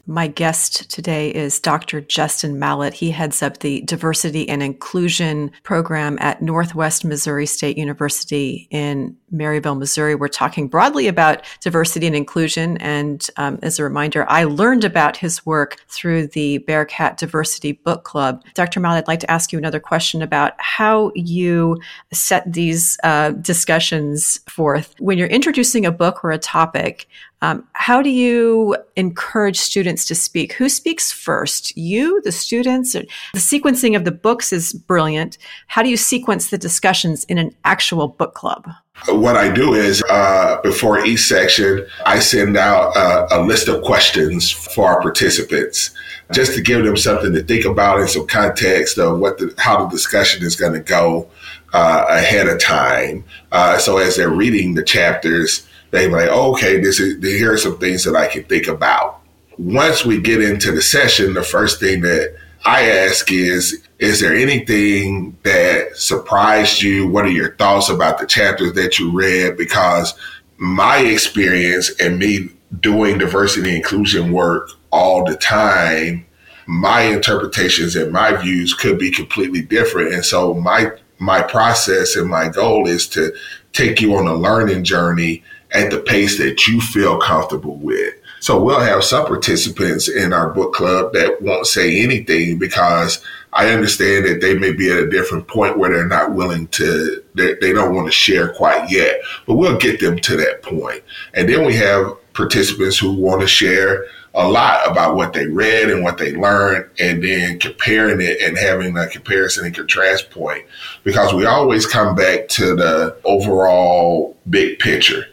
My 0.06 0.26
guest 0.26 0.90
today 0.90 1.30
is 1.30 1.60
Dr. 1.60 2.00
Justin 2.00 2.58
Mallett. 2.58 2.94
He 2.94 3.10
heads 3.10 3.42
up 3.42 3.58
the 3.58 3.82
Diversity 3.82 4.48
and 4.48 4.62
Inclusion 4.62 5.50
program 5.62 6.18
at 6.20 6.42
Northwest 6.42 7.04
Missouri 7.04 7.46
State 7.46 7.76
University 7.76 8.66
in 8.70 9.16
Maryville, 9.32 9.78
Missouri. 9.78 10.14
We're 10.14 10.28
talking 10.28 10.68
broadly 10.68 11.06
about 11.06 11.44
diversity 11.60 12.06
and 12.06 12.16
inclusion. 12.16 12.76
And 12.78 13.28
um, 13.36 13.58
as 13.62 13.78
a 13.78 13.84
reminder, 13.84 14.28
I 14.28 14.44
learned 14.44 14.84
about 14.84 15.16
his 15.16 15.44
work 15.44 15.76
through 15.88 16.28
the 16.28 16.58
Bearcat 16.58 17.18
Diversity 17.18 17.72
Book 17.72 18.04
Club. 18.04 18.42
Dr. 18.54 18.80
Mallett, 18.80 19.04
I'd 19.04 19.08
like 19.08 19.20
to 19.20 19.30
ask 19.30 19.52
you 19.52 19.58
another 19.58 19.80
question 19.80 20.22
about 20.22 20.54
how 20.58 21.12
you 21.14 21.78
set 22.12 22.50
these 22.50 22.98
uh, 23.04 23.30
discussions 23.32 24.38
forth. 24.48 24.94
When 24.98 25.18
you're 25.18 25.28
introducing 25.28 25.86
a 25.86 25.92
book 25.92 26.24
or 26.24 26.32
a 26.32 26.38
topic, 26.38 27.06
um, 27.42 27.66
how 27.72 28.02
do 28.02 28.10
you 28.10 28.76
encourage 28.96 29.58
students 29.58 30.04
to 30.06 30.14
speak? 30.14 30.52
Who 30.54 30.68
speaks 30.68 31.10
first? 31.10 31.76
You, 31.76 32.20
the 32.22 32.32
students? 32.32 32.92
The 32.92 33.06
sequencing 33.34 33.96
of 33.96 34.04
the 34.04 34.12
books 34.12 34.52
is 34.52 34.72
brilliant. 34.72 35.38
How 35.66 35.82
do 35.82 35.88
you 35.88 35.96
sequence 35.96 36.50
the 36.50 36.58
discussions 36.58 37.24
in 37.24 37.38
an 37.38 37.54
actual 37.64 38.08
book 38.08 38.34
club? 38.34 38.68
What 39.08 39.36
I 39.36 39.50
do 39.50 39.72
is 39.72 40.02
uh, 40.10 40.60
before 40.62 41.04
each 41.06 41.20
section, 41.20 41.86
I 42.04 42.18
send 42.18 42.58
out 42.58 42.94
a, 42.94 43.38
a 43.38 43.40
list 43.42 43.68
of 43.68 43.82
questions 43.82 44.50
for 44.50 44.86
our 44.86 45.00
participants 45.00 45.92
just 46.32 46.54
to 46.54 46.60
give 46.60 46.84
them 46.84 46.98
something 46.98 47.32
to 47.32 47.42
think 47.42 47.64
about 47.64 48.00
and 48.00 48.10
some 48.10 48.26
context 48.26 48.98
of 48.98 49.18
what 49.18 49.38
the, 49.38 49.54
how 49.56 49.84
the 49.84 49.88
discussion 49.88 50.44
is 50.44 50.54
going 50.54 50.74
to 50.74 50.80
go 50.80 51.30
uh, 51.72 52.04
ahead 52.08 52.46
of 52.46 52.60
time. 52.60 53.24
Uh, 53.50 53.78
so 53.78 53.96
as 53.96 54.16
they're 54.16 54.28
reading 54.28 54.74
the 54.74 54.84
chapters, 54.84 55.66
they 55.90 56.08
like, 56.08 56.28
oh, 56.30 56.52
okay, 56.52 56.78
this 56.78 57.00
is 57.00 57.22
here 57.22 57.52
are 57.52 57.58
some 57.58 57.78
things 57.78 58.04
that 58.04 58.16
I 58.16 58.26
can 58.26 58.44
think 58.44 58.68
about. 58.68 59.20
Once 59.58 60.04
we 60.04 60.20
get 60.20 60.42
into 60.42 60.72
the 60.72 60.82
session, 60.82 61.34
the 61.34 61.42
first 61.42 61.80
thing 61.80 62.00
that 62.02 62.36
I 62.64 62.90
ask 62.90 63.30
is, 63.32 63.86
is 63.98 64.20
there 64.20 64.34
anything 64.34 65.36
that 65.42 65.96
surprised 65.96 66.82
you? 66.82 67.08
What 67.08 67.26
are 67.26 67.30
your 67.30 67.54
thoughts 67.56 67.88
about 67.88 68.18
the 68.18 68.26
chapters 68.26 68.74
that 68.74 68.98
you 68.98 69.12
read? 69.12 69.56
Because 69.56 70.14
my 70.56 70.98
experience 70.98 71.90
and 71.98 72.18
me 72.18 72.50
doing 72.80 73.18
diversity 73.18 73.68
and 73.68 73.78
inclusion 73.78 74.32
work 74.32 74.70
all 74.92 75.24
the 75.24 75.36
time, 75.36 76.26
my 76.66 77.02
interpretations 77.02 77.96
and 77.96 78.12
my 78.12 78.36
views 78.36 78.74
could 78.74 78.98
be 78.98 79.10
completely 79.10 79.62
different. 79.62 80.14
And 80.14 80.24
so 80.24 80.54
my 80.54 80.92
my 81.18 81.42
process 81.42 82.16
and 82.16 82.30
my 82.30 82.48
goal 82.48 82.88
is 82.88 83.06
to 83.08 83.32
take 83.72 84.00
you 84.00 84.16
on 84.16 84.26
a 84.26 84.34
learning 84.34 84.84
journey 84.84 85.42
at 85.72 85.90
the 85.90 85.98
pace 85.98 86.38
that 86.38 86.66
you 86.66 86.80
feel 86.80 87.18
comfortable 87.18 87.76
with. 87.76 88.14
So 88.40 88.62
we'll 88.62 88.80
have 88.80 89.04
some 89.04 89.26
participants 89.26 90.08
in 90.08 90.32
our 90.32 90.50
book 90.50 90.72
club 90.72 91.12
that 91.12 91.42
won't 91.42 91.66
say 91.66 92.00
anything 92.00 92.58
because 92.58 93.22
I 93.52 93.70
understand 93.70 94.24
that 94.24 94.40
they 94.40 94.56
may 94.56 94.72
be 94.72 94.90
at 94.90 94.98
a 94.98 95.10
different 95.10 95.46
point 95.46 95.76
where 95.76 95.90
they're 95.90 96.06
not 96.06 96.32
willing 96.32 96.68
to, 96.68 97.22
they, 97.34 97.72
don't 97.72 97.94
want 97.94 98.06
to 98.08 98.12
share 98.12 98.52
quite 98.54 98.90
yet, 98.90 99.20
but 99.46 99.56
we'll 99.56 99.76
get 99.76 100.00
them 100.00 100.18
to 100.20 100.36
that 100.36 100.62
point. 100.62 101.02
And 101.34 101.48
then 101.48 101.66
we 101.66 101.74
have 101.76 102.16
participants 102.32 102.98
who 102.98 103.12
want 103.12 103.42
to 103.42 103.46
share 103.46 104.06
a 104.34 104.48
lot 104.48 104.88
about 104.88 105.16
what 105.16 105.32
they 105.32 105.46
read 105.46 105.90
and 105.90 106.02
what 106.04 106.16
they 106.16 106.34
learned 106.34 106.88
and 107.00 107.22
then 107.22 107.58
comparing 107.58 108.20
it 108.20 108.40
and 108.40 108.56
having 108.56 108.96
a 108.96 109.08
comparison 109.08 109.66
and 109.66 109.74
contrast 109.74 110.30
point 110.30 110.64
because 111.02 111.34
we 111.34 111.44
always 111.46 111.84
come 111.86 112.14
back 112.14 112.48
to 112.48 112.76
the 112.76 113.16
overall 113.24 114.36
big 114.48 114.78
picture. 114.78 115.26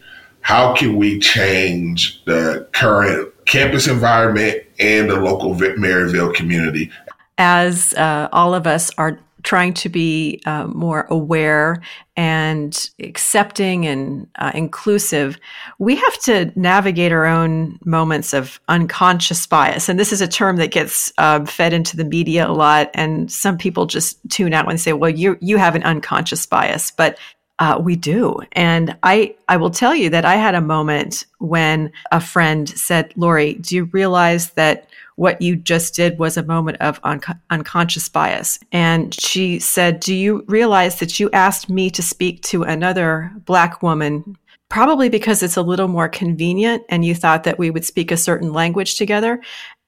How 0.48 0.74
can 0.74 0.96
we 0.96 1.20
change 1.20 2.24
the 2.24 2.70
current 2.72 3.34
campus 3.48 3.86
environment 3.86 4.64
and 4.80 5.10
the 5.10 5.20
local 5.20 5.54
Maryville 5.54 6.34
community? 6.34 6.90
As 7.38 7.94
uh, 7.96 8.30
all 8.32 8.54
of 8.54 8.66
us 8.66 8.90
are 8.98 9.20
trying 9.44 9.74
to 9.74 9.90
be 9.90 10.42
uh, 10.46 10.68
more 10.68 11.06
aware 11.10 11.82
and 12.16 12.90
accepting 13.00 13.86
and 13.88 14.26
uh, 14.40 14.52
inclusive, 14.56 15.38
we 15.80 15.98
have 15.98 16.18
to 16.22 16.52
navigate 16.56 17.12
our 17.12 17.26
own 17.26 17.78
moments 17.84 18.34
of 18.34 18.62
unconscious 18.70 19.46
bias. 19.48 19.90
And 19.90 20.00
this 20.00 20.14
is 20.14 20.22
a 20.22 20.28
term 20.30 20.56
that 20.58 20.72
gets 20.72 21.12
uh, 21.18 21.46
fed 21.46 21.74
into 21.74 21.98
the 21.98 22.06
media 22.06 22.48
a 22.48 22.52
lot. 22.54 22.90
And 22.94 23.30
some 23.30 23.58
people 23.58 23.86
just 23.86 24.18
tune 24.30 24.54
out 24.54 24.66
when 24.66 24.76
they 24.76 24.82
say, 24.82 24.94
well, 24.94 25.10
you, 25.10 25.38
you 25.42 25.58
have 25.58 25.76
an 25.76 25.84
unconscious 25.84 26.46
bias. 26.46 26.90
But 26.92 27.18
uh, 27.60 27.80
we 27.84 27.96
do. 27.96 28.40
And 28.52 28.96
I, 29.04 29.36
I 29.48 29.58
will 29.58 29.72
tell 29.72 29.96
you 29.96 30.10
that 30.12 30.26
I 30.26 30.36
had 30.36 30.56
a 30.56 30.62
moment 30.62 31.26
when 31.40 31.92
a 32.12 32.22
friend 32.22 32.70
said, 32.70 33.14
Lori, 33.16 33.56
do 33.56 33.76
you 33.76 33.86
realize 33.86 34.52
that 34.52 34.88
what 35.18 35.42
you 35.42 35.56
just 35.56 35.96
did 35.96 36.20
was 36.20 36.38
a 36.38 36.44
moment 36.44 36.78
of 36.78 37.00
un- 37.04 37.22
unconscious 37.50 38.08
bias. 38.08 38.60
And 38.72 39.20
she 39.20 39.60
said, 39.60 40.00
Do 40.00 40.14
you 40.14 40.46
realize 40.48 41.00
that 41.00 41.20
you 41.20 41.30
asked 41.32 41.70
me 41.70 41.90
to 41.90 42.04
speak 42.04 42.42
to 42.44 42.64
another 42.64 43.32
Black 43.46 43.82
woman? 43.82 44.38
Probably 44.70 45.10
because 45.10 45.42
it's 45.42 45.58
a 45.58 45.62
little 45.62 45.88
more 45.88 46.08
convenient 46.08 46.84
and 46.90 47.04
you 47.04 47.16
thought 47.16 47.46
that 47.46 47.58
we 47.58 47.72
would 47.72 47.86
speak 47.86 48.12
a 48.12 48.18
certain 48.18 48.54
language 48.54 48.96
together. 48.96 49.42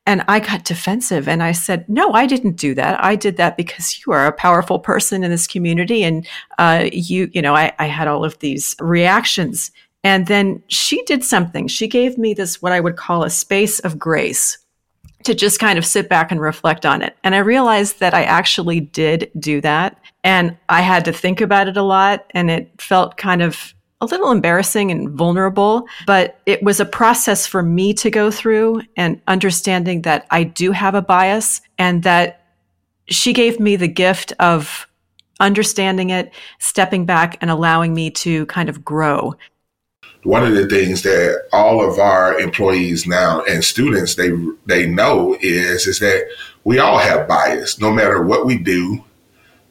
And 0.10 0.26
I 0.28 0.40
got 0.40 0.64
defensive 0.64 1.28
and 1.28 1.44
I 1.44 1.52
said, 1.52 1.88
No, 1.88 2.14
I 2.14 2.26
didn't 2.26 2.56
do 2.56 2.74
that. 2.74 3.04
I 3.04 3.16
did 3.16 3.38
that 3.38 3.56
because 3.56 4.04
you 4.04 4.12
are 4.12 4.26
a 4.26 4.32
powerful 4.32 4.80
person 4.80 5.24
in 5.24 5.30
this 5.30 5.46
community. 5.46 6.04
And 6.04 6.28
uh, 6.58 6.90
you, 6.92 7.30
you 7.32 7.44
know, 7.44 7.56
I, 7.56 7.74
I 7.78 7.86
had 7.86 8.08
all 8.08 8.26
of 8.26 8.40
these 8.40 8.76
reactions. 8.80 9.70
And 10.04 10.26
then 10.26 10.64
she 10.68 11.04
did 11.04 11.24
something. 11.24 11.68
She 11.68 11.88
gave 11.88 12.18
me 12.18 12.34
this, 12.34 12.60
what 12.60 12.72
I 12.72 12.80
would 12.80 12.96
call 12.96 13.24
a 13.24 13.30
space 13.30 13.78
of 13.82 14.00
grace 14.00 14.58
to 15.26 15.36
just 15.36 15.60
kind 15.60 15.78
of 15.78 15.86
sit 15.86 16.10
back 16.10 16.32
and 16.32 16.42
reflect 16.42 16.88
on 16.88 17.04
it. 17.04 17.16
And 17.24 17.36
I 17.36 17.40
realized 17.40 18.00
that 18.00 18.16
I 18.16 18.24
actually 18.24 18.80
did 18.80 19.30
do 19.38 19.62
that. 19.62 20.02
And 20.24 20.58
I 20.70 20.82
had 20.82 21.06
to 21.06 21.14
think 21.14 21.40
about 21.40 21.68
it 21.68 21.78
a 21.78 21.84
lot. 21.84 22.26
And 22.32 22.50
it 22.50 22.82
felt 22.82 23.18
kind 23.18 23.44
of 23.44 23.76
a 24.02 24.06
little 24.06 24.32
embarrassing 24.32 24.92
and 24.92 25.10
vulnerable, 25.10 25.88
but 26.06 26.40
it 26.46 26.64
was 26.64 26.80
a 26.80 26.86
process 26.86 27.46
for 27.46 27.62
me 27.62 27.94
to 27.96 28.10
go 28.10 28.32
through 28.32 28.82
and 28.96 29.22
understanding 29.28 30.04
that 30.04 30.26
I 30.32 30.44
do 30.44 30.72
have 30.72 30.96
a 30.96 31.02
bias 31.02 31.62
and 31.78 32.04
that 32.04 32.46
she 33.08 33.34
gave 33.34 33.60
me 33.60 33.76
the 33.76 33.88
gift 33.88 34.32
of 34.40 34.88
understanding 35.40 36.12
it, 36.12 36.34
stepping 36.60 37.06
back 37.06 37.38
and 37.42 37.50
allowing 37.50 37.94
me 37.94 38.10
to 38.12 38.46
kind 38.46 38.70
of 38.70 38.86
grow. 38.86 39.34
One 40.24 40.46
of 40.46 40.54
the 40.54 40.68
things 40.68 41.02
that 41.04 41.48
all 41.52 41.88
of 41.88 41.98
our 41.98 42.40
employees 42.40 43.08
now 43.08 43.42
and 43.44 43.64
students 43.64 44.16
they 44.16 44.32
they 44.66 44.86
know 44.86 45.38
is 45.40 45.88
is 45.88 46.00
that 46.00 46.26
we 46.66 46.78
all 46.78 46.98
have 46.98 47.28
bias. 47.28 47.80
No 47.80 47.92
matter 47.92 48.22
what 48.22 48.46
we 48.46 48.58
do 48.58 49.04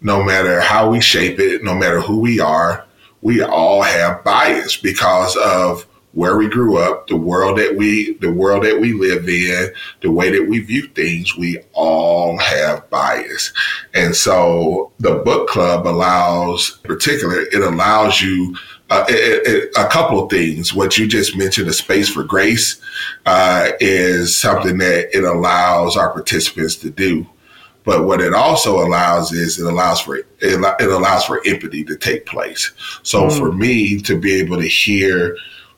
no 0.00 0.22
matter 0.22 0.60
how 0.60 0.90
we 0.90 1.00
shape 1.00 1.38
it 1.38 1.62
no 1.62 1.74
matter 1.74 2.00
who 2.00 2.20
we 2.20 2.38
are 2.40 2.86
we 3.22 3.42
all 3.42 3.82
have 3.82 4.22
bias 4.24 4.76
because 4.76 5.36
of 5.36 5.86
where 6.12 6.36
we 6.36 6.48
grew 6.48 6.78
up 6.78 7.06
the 7.06 7.16
world 7.16 7.58
that 7.58 7.76
we 7.76 8.14
the 8.14 8.32
world 8.32 8.64
that 8.64 8.80
we 8.80 8.92
live 8.92 9.28
in 9.28 9.72
the 10.00 10.10
way 10.10 10.30
that 10.30 10.48
we 10.48 10.58
view 10.58 10.86
things 10.88 11.36
we 11.36 11.58
all 11.74 12.38
have 12.38 12.88
bias 12.90 13.52
and 13.94 14.16
so 14.16 14.90
the 14.98 15.16
book 15.16 15.48
club 15.48 15.86
allows 15.86 16.78
particular 16.82 17.40
it 17.40 17.62
allows 17.62 18.20
you 18.20 18.56
uh, 18.90 19.04
it, 19.08 19.46
it, 19.46 19.70
a 19.76 19.86
couple 19.88 20.22
of 20.22 20.30
things. 20.30 20.72
What 20.72 20.96
you 20.96 21.06
just 21.06 21.36
mentioned, 21.36 21.68
a 21.68 21.74
space 21.74 22.08
for 22.08 22.24
grace, 22.24 22.80
uh, 23.26 23.72
is 23.80 24.36
something 24.36 24.78
that 24.78 25.14
it 25.14 25.24
allows 25.24 25.96
our 25.96 26.10
participants 26.10 26.76
to 26.76 26.90
do. 26.90 27.26
But 27.88 28.04
what 28.04 28.20
it 28.20 28.34
also 28.34 28.86
allows 28.86 29.32
is 29.32 29.58
it 29.58 29.64
allows 29.64 30.02
for 30.02 30.16
it, 30.16 30.26
it 30.40 30.90
allows 30.90 31.24
for 31.24 31.40
empathy 31.46 31.84
to 31.84 31.96
take 31.96 32.26
place. 32.26 32.70
So 33.02 33.28
mm. 33.28 33.38
for 33.38 33.50
me 33.50 33.98
to 34.02 34.20
be 34.20 34.34
able 34.34 34.58
to 34.58 34.68
hear 34.68 35.34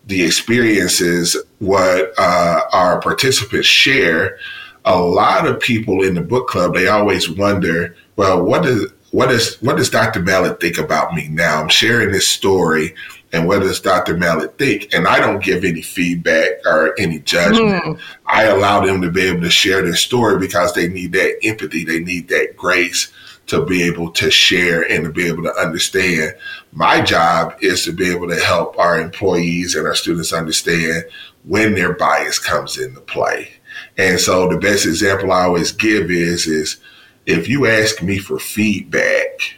the 0.07 0.21
experiences, 0.25 1.37
what 1.61 2.13
uh, 2.19 2.63
our 2.73 3.01
participants 3.01 3.69
share, 3.69 4.41
a 4.85 4.99
lot 4.99 5.47
of 5.47 5.61
people 5.61 6.03
in 6.03 6.15
the 6.15 6.21
book 6.21 6.49
club 6.49 6.75
they 6.75 6.89
always 6.89 7.31
wonder, 7.31 7.95
well, 8.17 8.43
what 8.43 8.65
does 8.65 8.91
what 9.13 9.29
does 9.29 9.63
what 9.63 9.77
does 9.77 9.89
Dr. 9.89 10.19
Mallett 10.19 10.61
think 10.61 10.79
about 10.79 11.15
me 11.15 11.29
now? 11.29 11.63
I'm 11.63 11.69
sharing 11.69 12.11
this 12.11 12.27
story, 12.27 12.93
and 13.33 13.47
what 13.47 13.61
does 13.61 13.81
Dr. 13.81 14.17
Mallett 14.17 14.59
think? 14.59 14.93
And 14.93 15.07
I 15.07 15.21
don't 15.21 15.43
give 15.43 15.65
any 15.65 15.83
feedback 15.83 16.65
or 16.65 16.99
any 16.99 17.21
judgment. 17.21 17.85
Mm. 17.85 18.01
I 18.27 18.45
allow 18.45 18.85
them 18.85 19.01
to 19.03 19.11
be 19.11 19.23
able 19.23 19.43
to 19.43 19.51
share 19.51 19.83
their 19.83 19.95
story 19.95 20.39
because 20.39 20.75
they 20.75 20.89
need 20.89 21.13
that 21.13 21.39
empathy, 21.45 21.85
they 21.85 22.01
need 22.01 22.29
that 22.29 22.57
grace 22.57 23.13
to 23.47 23.65
be 23.65 23.83
able 23.83 24.11
to 24.13 24.31
share 24.31 24.83
and 24.91 25.05
to 25.05 25.11
be 25.11 25.27
able 25.27 25.43
to 25.43 25.55
understand. 25.55 26.35
My 26.73 27.01
job 27.01 27.57
is 27.61 27.85
to 27.85 27.93
be 27.93 28.11
able 28.11 28.29
to 28.29 28.39
help 28.39 28.79
our 28.79 29.01
employees 29.01 29.75
and 29.75 29.87
our 29.87 29.95
students 29.95 30.33
understand 30.33 31.05
when 31.45 31.75
their 31.75 31.95
bias 31.95 32.39
comes 32.39 32.79
into 32.79 33.01
play. 33.01 33.53
And 33.97 34.21
so 34.21 34.49
the 34.49 34.59
best 34.59 34.87
example 34.87 35.33
I 35.33 35.45
always 35.45 35.73
give 35.73 36.11
is 36.11 36.47
is 36.47 36.79
if 37.27 37.49
you 37.49 37.67
ask 37.67 38.03
me 38.03 38.19
for 38.19 38.39
feedback, 38.39 39.57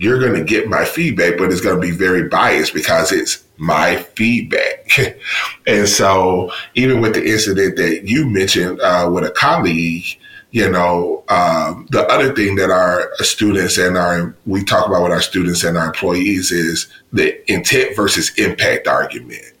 you're 0.00 0.18
going 0.18 0.34
to 0.34 0.42
get 0.42 0.66
my 0.66 0.86
feedback, 0.86 1.36
but 1.36 1.52
it's 1.52 1.60
going 1.60 1.78
to 1.78 1.80
be 1.80 1.90
very 1.90 2.26
biased 2.26 2.72
because 2.72 3.12
it's 3.12 3.44
my 3.58 3.96
feedback. 3.96 4.98
and 5.66 5.86
so, 5.86 6.50
even 6.74 7.02
with 7.02 7.14
the 7.14 7.24
incident 7.24 7.76
that 7.76 8.08
you 8.08 8.26
mentioned 8.26 8.80
uh, 8.80 9.10
with 9.12 9.24
a 9.24 9.30
colleague, 9.30 10.06
you 10.52 10.70
know, 10.70 11.22
um, 11.28 11.86
the 11.90 12.06
other 12.08 12.34
thing 12.34 12.56
that 12.56 12.70
our 12.70 13.10
students 13.18 13.76
and 13.76 13.98
our, 13.98 14.34
we 14.46 14.64
talk 14.64 14.86
about 14.86 15.02
with 15.02 15.12
our 15.12 15.20
students 15.20 15.62
and 15.64 15.76
our 15.76 15.88
employees 15.88 16.50
is 16.50 16.88
the 17.12 17.52
intent 17.52 17.94
versus 17.94 18.32
impact 18.38 18.88
argument. 18.88 19.52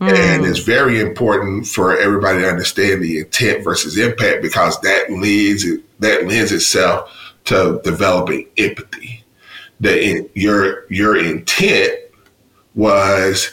Mm. 0.00 0.12
And 0.14 0.46
it's 0.46 0.60
very 0.60 1.00
important 1.00 1.66
for 1.66 1.98
everybody 1.98 2.40
to 2.40 2.48
understand 2.48 3.02
the 3.02 3.18
intent 3.18 3.64
versus 3.64 3.98
impact 3.98 4.42
because 4.42 4.80
that 4.82 5.10
leads 5.10 5.66
that 5.98 6.26
lends 6.28 6.52
itself 6.52 7.10
to 7.46 7.80
developing 7.82 8.48
empathy. 8.56 9.21
That 9.82 10.30
your 10.34 10.90
your 10.90 11.16
intent 11.16 11.92
was 12.74 13.52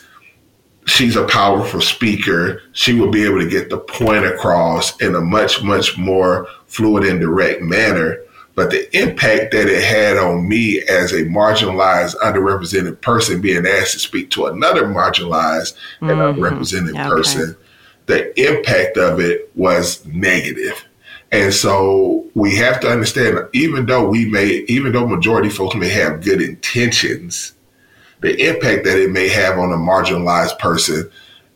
she's 0.88 1.16
a 1.16 1.26
powerful 1.26 1.82
speaker. 1.82 2.62
She 2.72 2.94
will 2.94 3.12
be 3.12 3.26
able 3.26 3.40
to 3.40 3.50
get 3.50 3.70
the 3.70 3.78
point 3.78 4.26
across 4.26 5.00
in 5.02 5.14
a 5.14 5.22
much, 5.22 5.62
much 5.62 5.98
more 5.98 6.48
fluid 6.66 7.04
and 7.04 7.20
direct 7.20 7.62
manner 7.62 8.20
but 8.60 8.72
the 8.72 9.02
impact 9.02 9.54
that 9.54 9.70
it 9.70 9.82
had 9.82 10.18
on 10.18 10.46
me 10.46 10.82
as 10.82 11.14
a 11.14 11.24
marginalized, 11.24 12.14
underrepresented 12.18 13.00
person 13.00 13.40
being 13.40 13.66
asked 13.66 13.94
to 13.94 14.00
speak 14.00 14.32
to 14.32 14.48
another 14.48 14.84
marginalized 14.84 15.78
mm-hmm. 16.02 16.10
and 16.10 16.20
underrepresented 16.20 16.90
okay. 16.90 17.08
person, 17.08 17.56
the 18.08 18.38
impact 18.38 18.98
of 18.98 19.22
it 19.22 19.50
was 19.56 20.06
negative. 20.06 20.84
And 21.32 21.54
so 21.54 22.26
we 22.34 22.56
have 22.56 22.80
to 22.82 22.90
understand, 22.90 23.38
even 23.54 23.86
though 23.86 24.08
we 24.08 24.26
may, 24.26 24.66
even 24.68 24.92
though 24.92 25.08
majority 25.08 25.50
folks 25.50 25.76
may 25.76 25.90
have 25.90 26.24
good 26.24 26.42
intentions, 26.42 27.54
the 28.22 28.36
impact 28.48 28.86
that 28.86 28.98
it 28.98 29.12
may 29.12 29.30
have 29.30 29.60
on 29.60 29.72
a 29.72 29.78
marginalized 29.78 30.58
person 30.60 31.10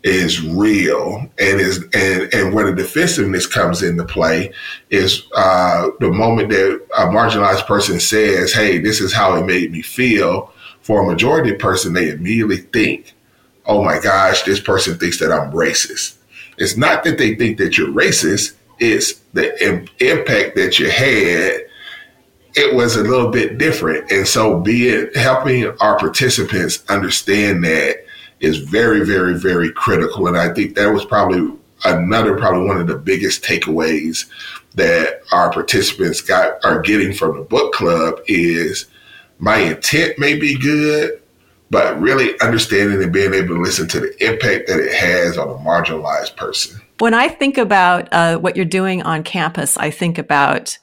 is 0.03 0.41
real 0.41 1.29
and 1.39 1.61
is 1.61 1.83
and 1.93 2.33
and 2.33 2.53
where 2.53 2.69
the 2.69 2.75
defensiveness 2.75 3.47
comes 3.47 3.81
into 3.81 4.03
play 4.03 4.51
is 4.89 5.23
uh, 5.35 5.87
the 6.01 6.11
moment 6.11 6.49
that 6.49 6.85
a 6.97 7.05
marginalized 7.07 7.65
person 7.65 7.99
says, 7.99 8.53
"Hey, 8.53 8.77
this 8.77 9.01
is 9.01 9.13
how 9.13 9.35
it 9.35 9.45
made 9.45 9.71
me 9.71 9.81
feel." 9.81 10.51
For 10.81 11.01
a 11.01 11.09
majority 11.09 11.53
person, 11.53 11.93
they 11.93 12.09
immediately 12.09 12.57
think, 12.57 13.13
"Oh 13.65 13.83
my 13.83 13.99
gosh, 13.99 14.43
this 14.43 14.59
person 14.59 14.97
thinks 14.97 15.19
that 15.19 15.31
I'm 15.31 15.51
racist." 15.51 16.15
It's 16.57 16.77
not 16.77 17.03
that 17.05 17.17
they 17.17 17.35
think 17.35 17.57
that 17.57 17.77
you're 17.77 17.87
racist; 17.87 18.53
it's 18.79 19.13
the 19.33 19.65
Im- 19.65 19.87
impact 19.99 20.55
that 20.55 20.79
you 20.79 20.89
had 20.89 21.61
it 22.55 22.75
was 22.75 22.95
a 22.95 23.03
little 23.03 23.29
bit 23.29 23.57
different. 23.57 24.11
And 24.11 24.27
so 24.27 24.59
be 24.59 24.89
it 24.89 25.15
helping 25.15 25.65
our 25.79 25.97
participants 25.97 26.83
understand 26.89 27.63
that 27.63 28.05
is 28.39 28.57
very, 28.57 29.05
very, 29.05 29.37
very 29.39 29.71
critical. 29.71 30.27
And 30.27 30.37
I 30.37 30.53
think 30.53 30.75
that 30.75 30.93
was 30.93 31.05
probably 31.05 31.57
another, 31.85 32.37
probably 32.37 32.67
one 32.67 32.79
of 32.79 32.87
the 32.87 32.97
biggest 32.97 33.43
takeaways 33.43 34.25
that 34.75 35.21
our 35.31 35.51
participants 35.51 36.21
got 36.21 36.63
are 36.63 36.81
getting 36.81 37.13
from 37.13 37.37
the 37.37 37.43
book 37.43 37.73
club 37.73 38.19
is 38.27 38.85
my 39.39 39.57
intent 39.57 40.19
may 40.19 40.37
be 40.37 40.57
good, 40.57 41.21
but 41.69 41.99
really 41.99 42.39
understanding 42.39 43.01
and 43.01 43.11
being 43.11 43.33
able 43.33 43.55
to 43.55 43.61
listen 43.61 43.87
to 43.87 43.99
the 43.99 44.25
impact 44.25 44.67
that 44.67 44.79
it 44.79 44.93
has 44.93 45.37
on 45.37 45.49
a 45.49 45.55
marginalized 45.55 46.35
person. 46.35 46.79
When 46.99 47.13
I 47.13 47.27
think 47.27 47.57
about 47.57 48.07
uh, 48.11 48.37
what 48.37 48.55
you're 48.55 48.65
doing 48.65 49.01
on 49.01 49.23
campus, 49.23 49.77
I 49.77 49.89
think 49.89 50.17
about 50.17 50.77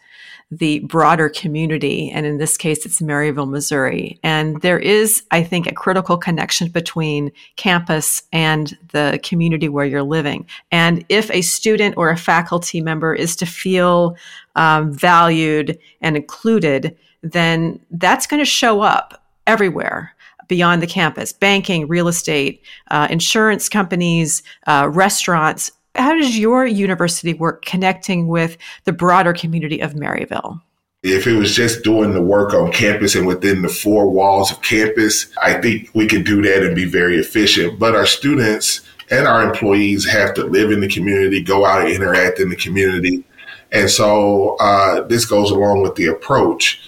the 0.51 0.81
broader 0.81 1.29
community. 1.29 2.11
And 2.11 2.27
in 2.27 2.39
this 2.39 2.57
case, 2.57 2.85
it's 2.85 3.01
Maryville, 3.01 3.49
Missouri. 3.49 4.19
And 4.25 4.61
there 4.63 4.81
is, 4.81 5.23
I 5.31 5.45
think, 5.45 5.67
a 5.67 5.75
critical 5.75 6.17
connection 6.17 6.69
between 6.69 7.31
campus 7.55 8.25
and 8.33 8.77
the 8.91 9.21
community 9.23 9.69
where 9.69 9.87
you're 9.87 10.03
living. 10.03 10.47
And 10.73 11.05
if 11.09 11.31
a 11.31 11.43
student 11.43 11.97
or 11.97 12.11
a 12.11 12.17
faculty 12.17 12.81
member 12.81 13.15
is 13.15 13.37
to 13.37 13.47
feel 13.47 14.17
um, 14.57 14.93
valued 14.93 15.79
and 16.01 16.17
included, 16.17 16.97
then 17.23 17.79
that's 17.93 18.27
going 18.27 18.41
to 18.41 18.45
show 18.45 18.81
up 18.81 19.23
everywhere 19.47 20.15
beyond 20.49 20.83
the 20.83 20.87
campus 20.87 21.33
banking, 21.33 21.87
real 21.87 22.09
estate, 22.09 22.61
uh, 22.91 23.07
insurance 23.09 23.69
companies, 23.69 24.43
uh, 24.67 24.89
restaurants. 24.93 25.71
How 25.95 26.15
does 26.15 26.39
your 26.39 26.67
university 26.67 27.35
work 27.35 27.65
connecting 27.65 28.29
with 28.29 28.57
the 28.85 28.93
broader 28.93 29.33
community 29.33 29.81
of 29.81 29.95
Maryville? 29.95 30.61
If 31.03 31.27
it 31.27 31.35
was 31.35 31.55
just 31.55 31.83
doing 31.83 32.13
the 32.13 32.23
work 32.23 32.53
on 32.53 32.73
campus 32.73 33.15
and 33.15 33.27
within 33.27 33.63
the 33.63 33.69
four 33.69 34.11
walls 34.11 34.53
of 34.53 34.61
campus, 34.63 35.31
I 35.43 35.55
think 35.55 35.91
we 35.95 36.07
could 36.07 36.25
do 36.25 36.43
that 36.43 36.63
and 36.63 36.77
be 36.77 36.85
very 36.85 37.19
efficient. 37.19 37.79
But 37.79 37.97
our 37.97 38.07
students 38.07 38.83
and 39.11 39.27
our 39.27 39.43
employees 39.43 40.07
have 40.07 40.35
to 40.35 40.45
live 40.45 40.71
in 40.71 40.81
the 40.81 40.89
community, 40.89 41.43
go 41.43 41.65
out 41.65 41.83
and 41.83 41.91
interact 41.91 42.39
in 42.39 42.51
the 42.51 42.57
community. 42.57 43.25
And 43.73 43.91
so 43.91 44.57
uh, 44.61 45.03
this 45.03 45.25
goes 45.25 45.51
along 45.51 45.83
with 45.83 45.95
the 45.95 46.07
approach. 46.07 46.81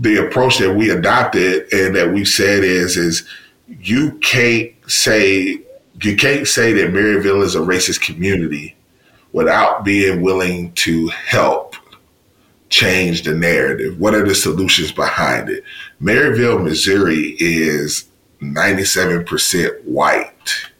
The 0.00 0.26
approach 0.26 0.58
that 0.58 0.74
we 0.74 0.90
adopted 0.90 1.72
and 1.72 1.94
that 1.94 2.12
we 2.12 2.24
said 2.24 2.64
is, 2.64 2.96
is 2.96 3.26
you 3.68 4.12
can't 4.18 4.72
say 4.90 5.60
you 6.02 6.16
can't 6.16 6.46
say 6.46 6.72
that 6.72 6.92
Maryville 6.92 7.42
is 7.42 7.54
a 7.54 7.60
racist 7.60 8.00
community 8.00 8.74
without 9.32 9.84
being 9.84 10.22
willing 10.22 10.72
to 10.72 11.08
help 11.08 11.76
change 12.68 13.22
the 13.22 13.34
narrative. 13.34 14.00
What 14.00 14.14
are 14.14 14.26
the 14.26 14.34
solutions 14.34 14.92
behind 14.92 15.48
it? 15.48 15.64
Maryville, 16.02 16.62
Missouri 16.62 17.36
is 17.38 18.06
97% 18.40 19.84
white. 19.84 20.70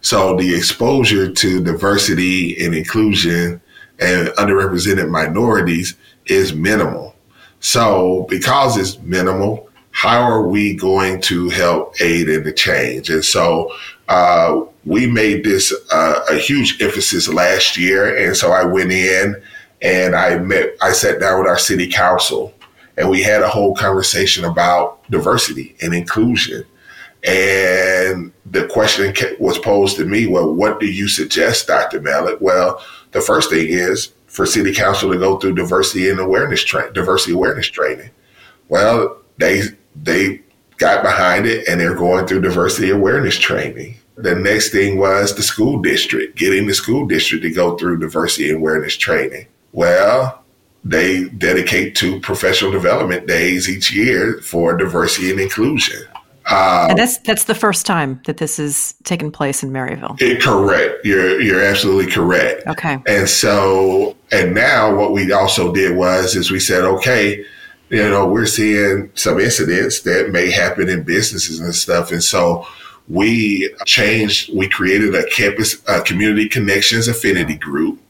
So 0.00 0.36
the 0.36 0.54
exposure 0.54 1.32
to 1.32 1.64
diversity 1.64 2.64
and 2.64 2.74
inclusion 2.74 3.60
and 3.98 4.28
underrepresented 4.30 5.10
minorities 5.10 5.96
is 6.26 6.52
minimal. 6.52 7.14
So 7.60 8.26
because 8.28 8.76
it's 8.76 8.98
minimal, 9.00 9.68
how 9.90 10.22
are 10.22 10.46
we 10.46 10.74
going 10.74 11.20
to 11.22 11.48
help 11.48 12.00
aid 12.00 12.28
in 12.28 12.44
the 12.44 12.52
change? 12.52 13.10
And 13.10 13.24
so 13.24 13.72
uh, 14.08 14.62
we 14.84 15.06
made 15.06 15.44
this 15.44 15.74
uh, 15.92 16.20
a 16.30 16.36
huge 16.36 16.80
emphasis 16.80 17.28
last 17.28 17.76
year, 17.76 18.16
and 18.16 18.36
so 18.36 18.52
I 18.52 18.64
went 18.64 18.92
in 18.92 19.40
and 19.82 20.16
I 20.16 20.38
met. 20.38 20.76
I 20.80 20.92
sat 20.92 21.20
down 21.20 21.40
with 21.40 21.48
our 21.48 21.58
city 21.58 21.88
council, 21.88 22.54
and 22.96 23.08
we 23.10 23.22
had 23.22 23.42
a 23.42 23.48
whole 23.48 23.74
conversation 23.74 24.44
about 24.44 25.08
diversity 25.10 25.76
and 25.82 25.94
inclusion. 25.94 26.64
And 27.24 28.32
the 28.46 28.66
question 28.68 29.14
was 29.40 29.58
posed 29.58 29.96
to 29.96 30.04
me, 30.04 30.26
well, 30.26 30.54
what 30.54 30.78
do 30.78 30.86
you 30.86 31.08
suggest, 31.08 31.66
Dr. 31.66 32.00
Mallett? 32.00 32.40
Well, 32.40 32.80
the 33.10 33.20
first 33.20 33.50
thing 33.50 33.66
is 33.68 34.12
for 34.28 34.46
city 34.46 34.72
council 34.72 35.10
to 35.12 35.18
go 35.18 35.36
through 35.38 35.54
diversity 35.54 36.08
and 36.08 36.20
awareness 36.20 36.62
tra- 36.62 36.92
diversity 36.92 37.32
awareness 37.32 37.66
training. 37.66 38.10
Well, 38.68 39.18
they 39.38 39.62
they 40.00 40.40
got 40.76 41.02
behind 41.02 41.46
it 41.46 41.66
and 41.66 41.80
they're 41.80 41.94
going 41.94 42.26
through 42.26 42.40
diversity 42.40 42.90
awareness 42.90 43.36
training. 43.36 43.96
The 44.18 44.34
next 44.34 44.70
thing 44.70 44.98
was 44.98 45.34
the 45.36 45.42
school 45.42 45.80
district, 45.80 46.36
getting 46.36 46.66
the 46.66 46.74
school 46.74 47.06
district 47.06 47.44
to 47.44 47.50
go 47.50 47.76
through 47.76 47.98
diversity 47.98 48.50
awareness 48.50 48.96
training. 48.96 49.46
Well, 49.72 50.42
they 50.84 51.28
dedicate 51.28 51.94
two 51.94 52.20
professional 52.20 52.70
development 52.70 53.26
days 53.26 53.68
each 53.68 53.92
year 53.92 54.40
for 54.42 54.76
diversity 54.76 55.30
and 55.30 55.40
inclusion. 55.40 56.02
Um, 56.50 56.90
and 56.90 56.98
that's 56.98 57.18
that's 57.18 57.44
the 57.44 57.54
first 57.54 57.84
time 57.84 58.22
that 58.24 58.38
this 58.38 58.56
has 58.56 58.94
taken 59.04 59.30
place 59.30 59.62
in 59.62 59.70
Maryville. 59.70 60.20
It, 60.20 60.40
correct. 60.40 61.04
You're 61.04 61.40
you're 61.40 61.62
absolutely 61.62 62.10
correct. 62.10 62.66
Okay. 62.66 62.98
And 63.06 63.28
so 63.28 64.16
and 64.32 64.54
now 64.54 64.96
what 64.96 65.12
we 65.12 65.30
also 65.30 65.74
did 65.74 65.94
was 65.94 66.34
is 66.34 66.50
we 66.50 66.58
said, 66.58 66.84
okay, 66.84 67.44
you 67.90 68.08
know, 68.08 68.26
we're 68.26 68.46
seeing 68.46 69.10
some 69.14 69.38
incidents 69.38 70.00
that 70.02 70.30
may 70.30 70.50
happen 70.50 70.88
in 70.88 71.02
businesses 71.02 71.60
and 71.60 71.74
stuff. 71.74 72.12
And 72.12 72.24
so 72.24 72.66
we 73.08 73.74
changed, 73.86 74.54
we 74.54 74.68
created 74.68 75.14
a 75.14 75.26
campus 75.30 75.82
uh, 75.88 76.02
community 76.02 76.48
connections 76.48 77.08
affinity 77.08 77.56
group. 77.56 78.00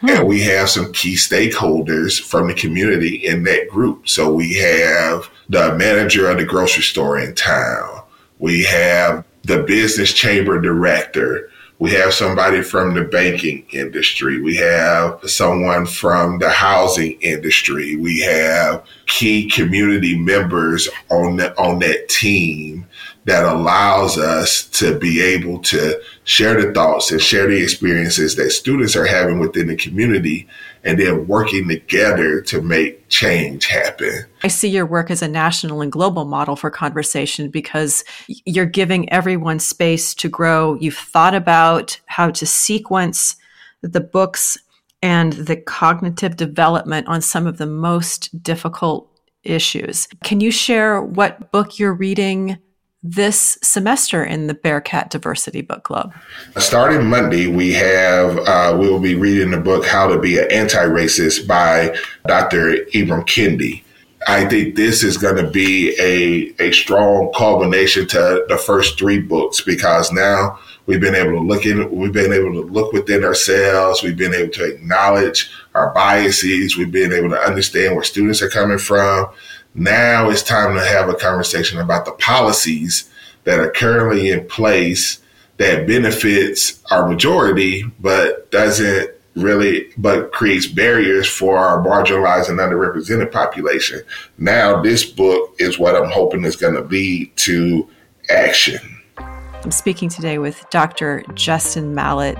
Hmm. 0.00 0.08
And 0.08 0.28
we 0.28 0.42
have 0.42 0.70
some 0.70 0.92
key 0.92 1.14
stakeholders 1.14 2.20
from 2.20 2.48
the 2.48 2.54
community 2.54 3.16
in 3.16 3.42
that 3.44 3.68
group. 3.68 4.08
So 4.08 4.32
we 4.32 4.54
have 4.54 5.28
the 5.48 5.74
manager 5.76 6.30
of 6.30 6.38
the 6.38 6.44
grocery 6.44 6.82
store 6.82 7.18
in 7.18 7.34
town. 7.34 8.02
We 8.38 8.64
have 8.64 9.24
the 9.42 9.62
business 9.62 10.12
chamber 10.12 10.60
director. 10.60 11.50
We 11.80 11.90
have 11.92 12.14
somebody 12.14 12.62
from 12.62 12.94
the 12.94 13.04
banking 13.04 13.66
industry. 13.72 14.40
We 14.40 14.56
have 14.56 15.18
someone 15.28 15.86
from 15.86 16.38
the 16.38 16.50
housing 16.50 17.20
industry. 17.20 17.96
We 17.96 18.20
have 18.20 18.84
key 19.06 19.50
community 19.50 20.16
members 20.16 20.88
on 21.10 21.36
the, 21.36 21.56
on 21.60 21.80
that 21.80 22.08
team 22.08 22.86
that 23.26 23.44
allows 23.44 24.18
us 24.18 24.64
to 24.64 24.98
be 24.98 25.20
able 25.22 25.58
to 25.58 26.00
share 26.24 26.60
the 26.60 26.72
thoughts 26.72 27.10
and 27.10 27.22
share 27.22 27.46
the 27.46 27.62
experiences 27.62 28.36
that 28.36 28.50
students 28.50 28.94
are 28.96 29.06
having 29.06 29.38
within 29.38 29.66
the 29.66 29.76
community 29.76 30.46
and 30.84 30.98
then 30.98 31.26
working 31.26 31.66
together 31.66 32.42
to 32.42 32.60
make 32.60 33.08
change 33.08 33.66
happen. 33.66 34.26
I 34.42 34.48
see 34.48 34.68
your 34.68 34.84
work 34.84 35.10
as 35.10 35.22
a 35.22 35.28
national 35.28 35.80
and 35.80 35.90
global 35.90 36.26
model 36.26 36.56
for 36.56 36.70
conversation 36.70 37.48
because 37.48 38.04
you're 38.44 38.66
giving 38.66 39.10
everyone 39.10 39.58
space 39.58 40.14
to 40.16 40.28
grow. 40.28 40.74
You've 40.74 40.96
thought 40.96 41.34
about 41.34 41.98
how 42.06 42.30
to 42.30 42.44
sequence 42.44 43.36
the 43.80 44.00
books 44.00 44.58
and 45.02 45.32
the 45.34 45.56
cognitive 45.56 46.36
development 46.36 47.06
on 47.08 47.22
some 47.22 47.46
of 47.46 47.56
the 47.58 47.66
most 47.66 48.42
difficult 48.42 49.10
issues. 49.42 50.08
Can 50.22 50.40
you 50.40 50.50
share 50.50 51.02
what 51.02 51.52
book 51.52 51.78
you're 51.78 51.94
reading 51.94 52.58
this 53.04 53.58
semester 53.62 54.24
in 54.24 54.46
the 54.46 54.54
Bearcat 54.54 55.10
Diversity 55.10 55.60
Book 55.60 55.84
Club? 55.84 56.14
Starting 56.56 57.06
Monday, 57.06 57.46
we 57.46 57.74
have 57.74 58.38
uh, 58.38 58.76
we 58.80 58.88
will 58.88 58.98
be 58.98 59.14
reading 59.14 59.50
the 59.50 59.60
book 59.60 59.84
"How 59.84 60.08
to 60.08 60.18
Be 60.18 60.38
an 60.38 60.50
Anti-Racist" 60.50 61.46
by 61.46 61.94
Dr. 62.26 62.76
Ibram 62.94 63.26
Kendi. 63.26 63.82
I 64.26 64.46
think 64.46 64.74
this 64.74 65.02
is 65.02 65.18
going 65.18 65.36
to 65.36 65.50
be 65.50 65.94
a 66.00 66.54
a 66.68 66.72
strong 66.72 67.30
culmination 67.34 68.08
to 68.08 68.44
the 68.48 68.56
first 68.56 68.98
three 68.98 69.20
books 69.20 69.60
because 69.60 70.10
now 70.10 70.58
we've 70.86 71.00
been 71.00 71.14
able 71.14 71.32
to 71.32 71.40
look 71.40 71.66
in 71.66 71.90
we've 71.90 72.12
been 72.12 72.32
able 72.32 72.52
to 72.52 72.62
look 72.62 72.92
within 72.92 73.22
ourselves 73.22 74.02
we've 74.02 74.16
been 74.16 74.34
able 74.34 74.52
to 74.52 74.64
acknowledge 74.64 75.50
our 75.74 75.92
biases 75.92 76.76
we've 76.76 76.92
been 76.92 77.12
able 77.12 77.28
to 77.28 77.38
understand 77.38 77.94
where 77.94 78.04
students 78.04 78.40
are 78.40 78.48
coming 78.48 78.78
from 78.78 79.26
now 79.74 80.30
it's 80.30 80.42
time 80.42 80.76
to 80.76 80.84
have 80.84 81.08
a 81.08 81.14
conversation 81.14 81.80
about 81.80 82.04
the 82.04 82.12
policies 82.12 83.10
that 83.44 83.58
are 83.58 83.70
currently 83.70 84.30
in 84.30 84.46
place 84.46 85.20
that 85.56 85.86
benefits 85.86 86.82
our 86.90 87.08
majority, 87.08 87.84
but 88.00 88.50
doesn't 88.50 89.10
really, 89.34 89.88
but 89.96 90.32
creates 90.32 90.66
barriers 90.66 91.28
for 91.28 91.58
our 91.58 91.84
marginalized 91.84 92.48
and 92.48 92.58
underrepresented 92.58 93.32
population. 93.32 94.00
Now, 94.38 94.80
this 94.80 95.04
book 95.04 95.54
is 95.58 95.78
what 95.78 95.96
I'm 95.96 96.10
hoping 96.10 96.44
is 96.44 96.56
going 96.56 96.74
to 96.74 96.82
lead 96.82 97.36
to 97.38 97.88
action. 98.30 98.78
I'm 99.18 99.70
speaking 99.70 100.08
today 100.08 100.38
with 100.38 100.64
Dr. 100.70 101.24
Justin 101.34 101.94
Mallett. 101.94 102.38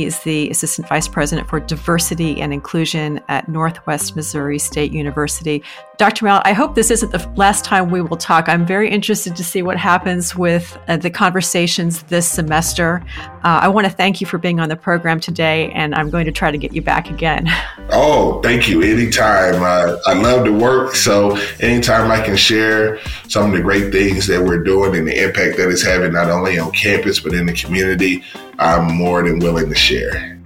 He 0.00 0.06
is 0.06 0.20
the 0.20 0.48
Assistant 0.48 0.88
Vice 0.88 1.06
President 1.06 1.46
for 1.46 1.60
Diversity 1.60 2.40
and 2.40 2.54
Inclusion 2.54 3.20
at 3.28 3.50
Northwest 3.50 4.16
Missouri 4.16 4.58
State 4.58 4.92
University. 4.92 5.62
Dr. 5.98 6.24
Mallett, 6.24 6.46
I 6.46 6.54
hope 6.54 6.74
this 6.74 6.90
isn't 6.90 7.12
the 7.12 7.30
last 7.36 7.66
time 7.66 7.90
we 7.90 8.00
will 8.00 8.16
talk. 8.16 8.48
I'm 8.48 8.64
very 8.64 8.88
interested 8.88 9.36
to 9.36 9.44
see 9.44 9.60
what 9.60 9.76
happens 9.76 10.34
with 10.34 10.78
uh, 10.88 10.96
the 10.96 11.10
conversations 11.10 12.02
this 12.04 12.26
semester. 12.26 13.04
Uh, 13.44 13.60
I 13.60 13.68
want 13.68 13.86
to 13.88 13.92
thank 13.92 14.22
you 14.22 14.26
for 14.26 14.38
being 14.38 14.58
on 14.58 14.70
the 14.70 14.76
program 14.76 15.20
today, 15.20 15.70
and 15.72 15.94
I'm 15.94 16.08
going 16.08 16.24
to 16.24 16.32
try 16.32 16.50
to 16.50 16.56
get 16.56 16.72
you 16.72 16.80
back 16.80 17.10
again. 17.10 17.46
Oh, 17.92 18.40
thank 18.40 18.68
you. 18.68 18.82
Anytime. 18.82 19.64
Uh, 19.64 19.96
I 20.06 20.14
love 20.14 20.44
to 20.44 20.52
work, 20.52 20.94
so 20.94 21.36
anytime 21.58 22.08
I 22.08 22.24
can 22.24 22.36
share 22.36 23.00
some 23.26 23.50
of 23.50 23.56
the 23.56 23.60
great 23.60 23.90
things 23.90 24.28
that 24.28 24.40
we're 24.40 24.62
doing 24.62 24.94
and 24.94 25.08
the 25.08 25.24
impact 25.24 25.56
that 25.56 25.68
it's 25.68 25.82
having 25.82 26.12
not 26.12 26.30
only 26.30 26.56
on 26.56 26.70
campus 26.70 27.18
but 27.18 27.34
in 27.34 27.46
the 27.46 27.52
community, 27.52 28.22
I'm 28.60 28.94
more 28.94 29.22
than 29.22 29.38
willing 29.38 29.70
to 29.70 29.74
share. 29.74 30.36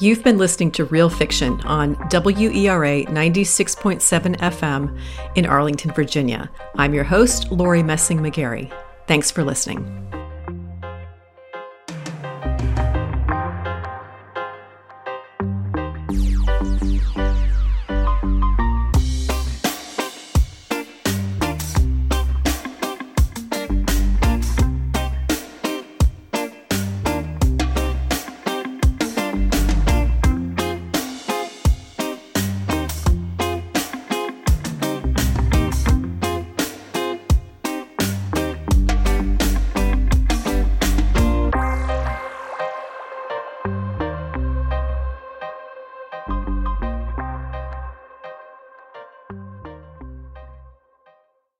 You've 0.00 0.24
been 0.24 0.36
listening 0.36 0.72
to 0.72 0.84
Real 0.86 1.08
Fiction 1.08 1.60
on 1.60 1.94
WERA 2.10 3.04
96.7 3.06 4.36
FM 4.36 5.00
in 5.36 5.46
Arlington, 5.46 5.92
Virginia. 5.92 6.50
I'm 6.74 6.92
your 6.92 7.04
host, 7.04 7.52
Lori 7.52 7.84
Messing 7.84 8.18
McGarry. 8.18 8.70
Thanks 9.06 9.30
for 9.30 9.44
listening. 9.44 10.23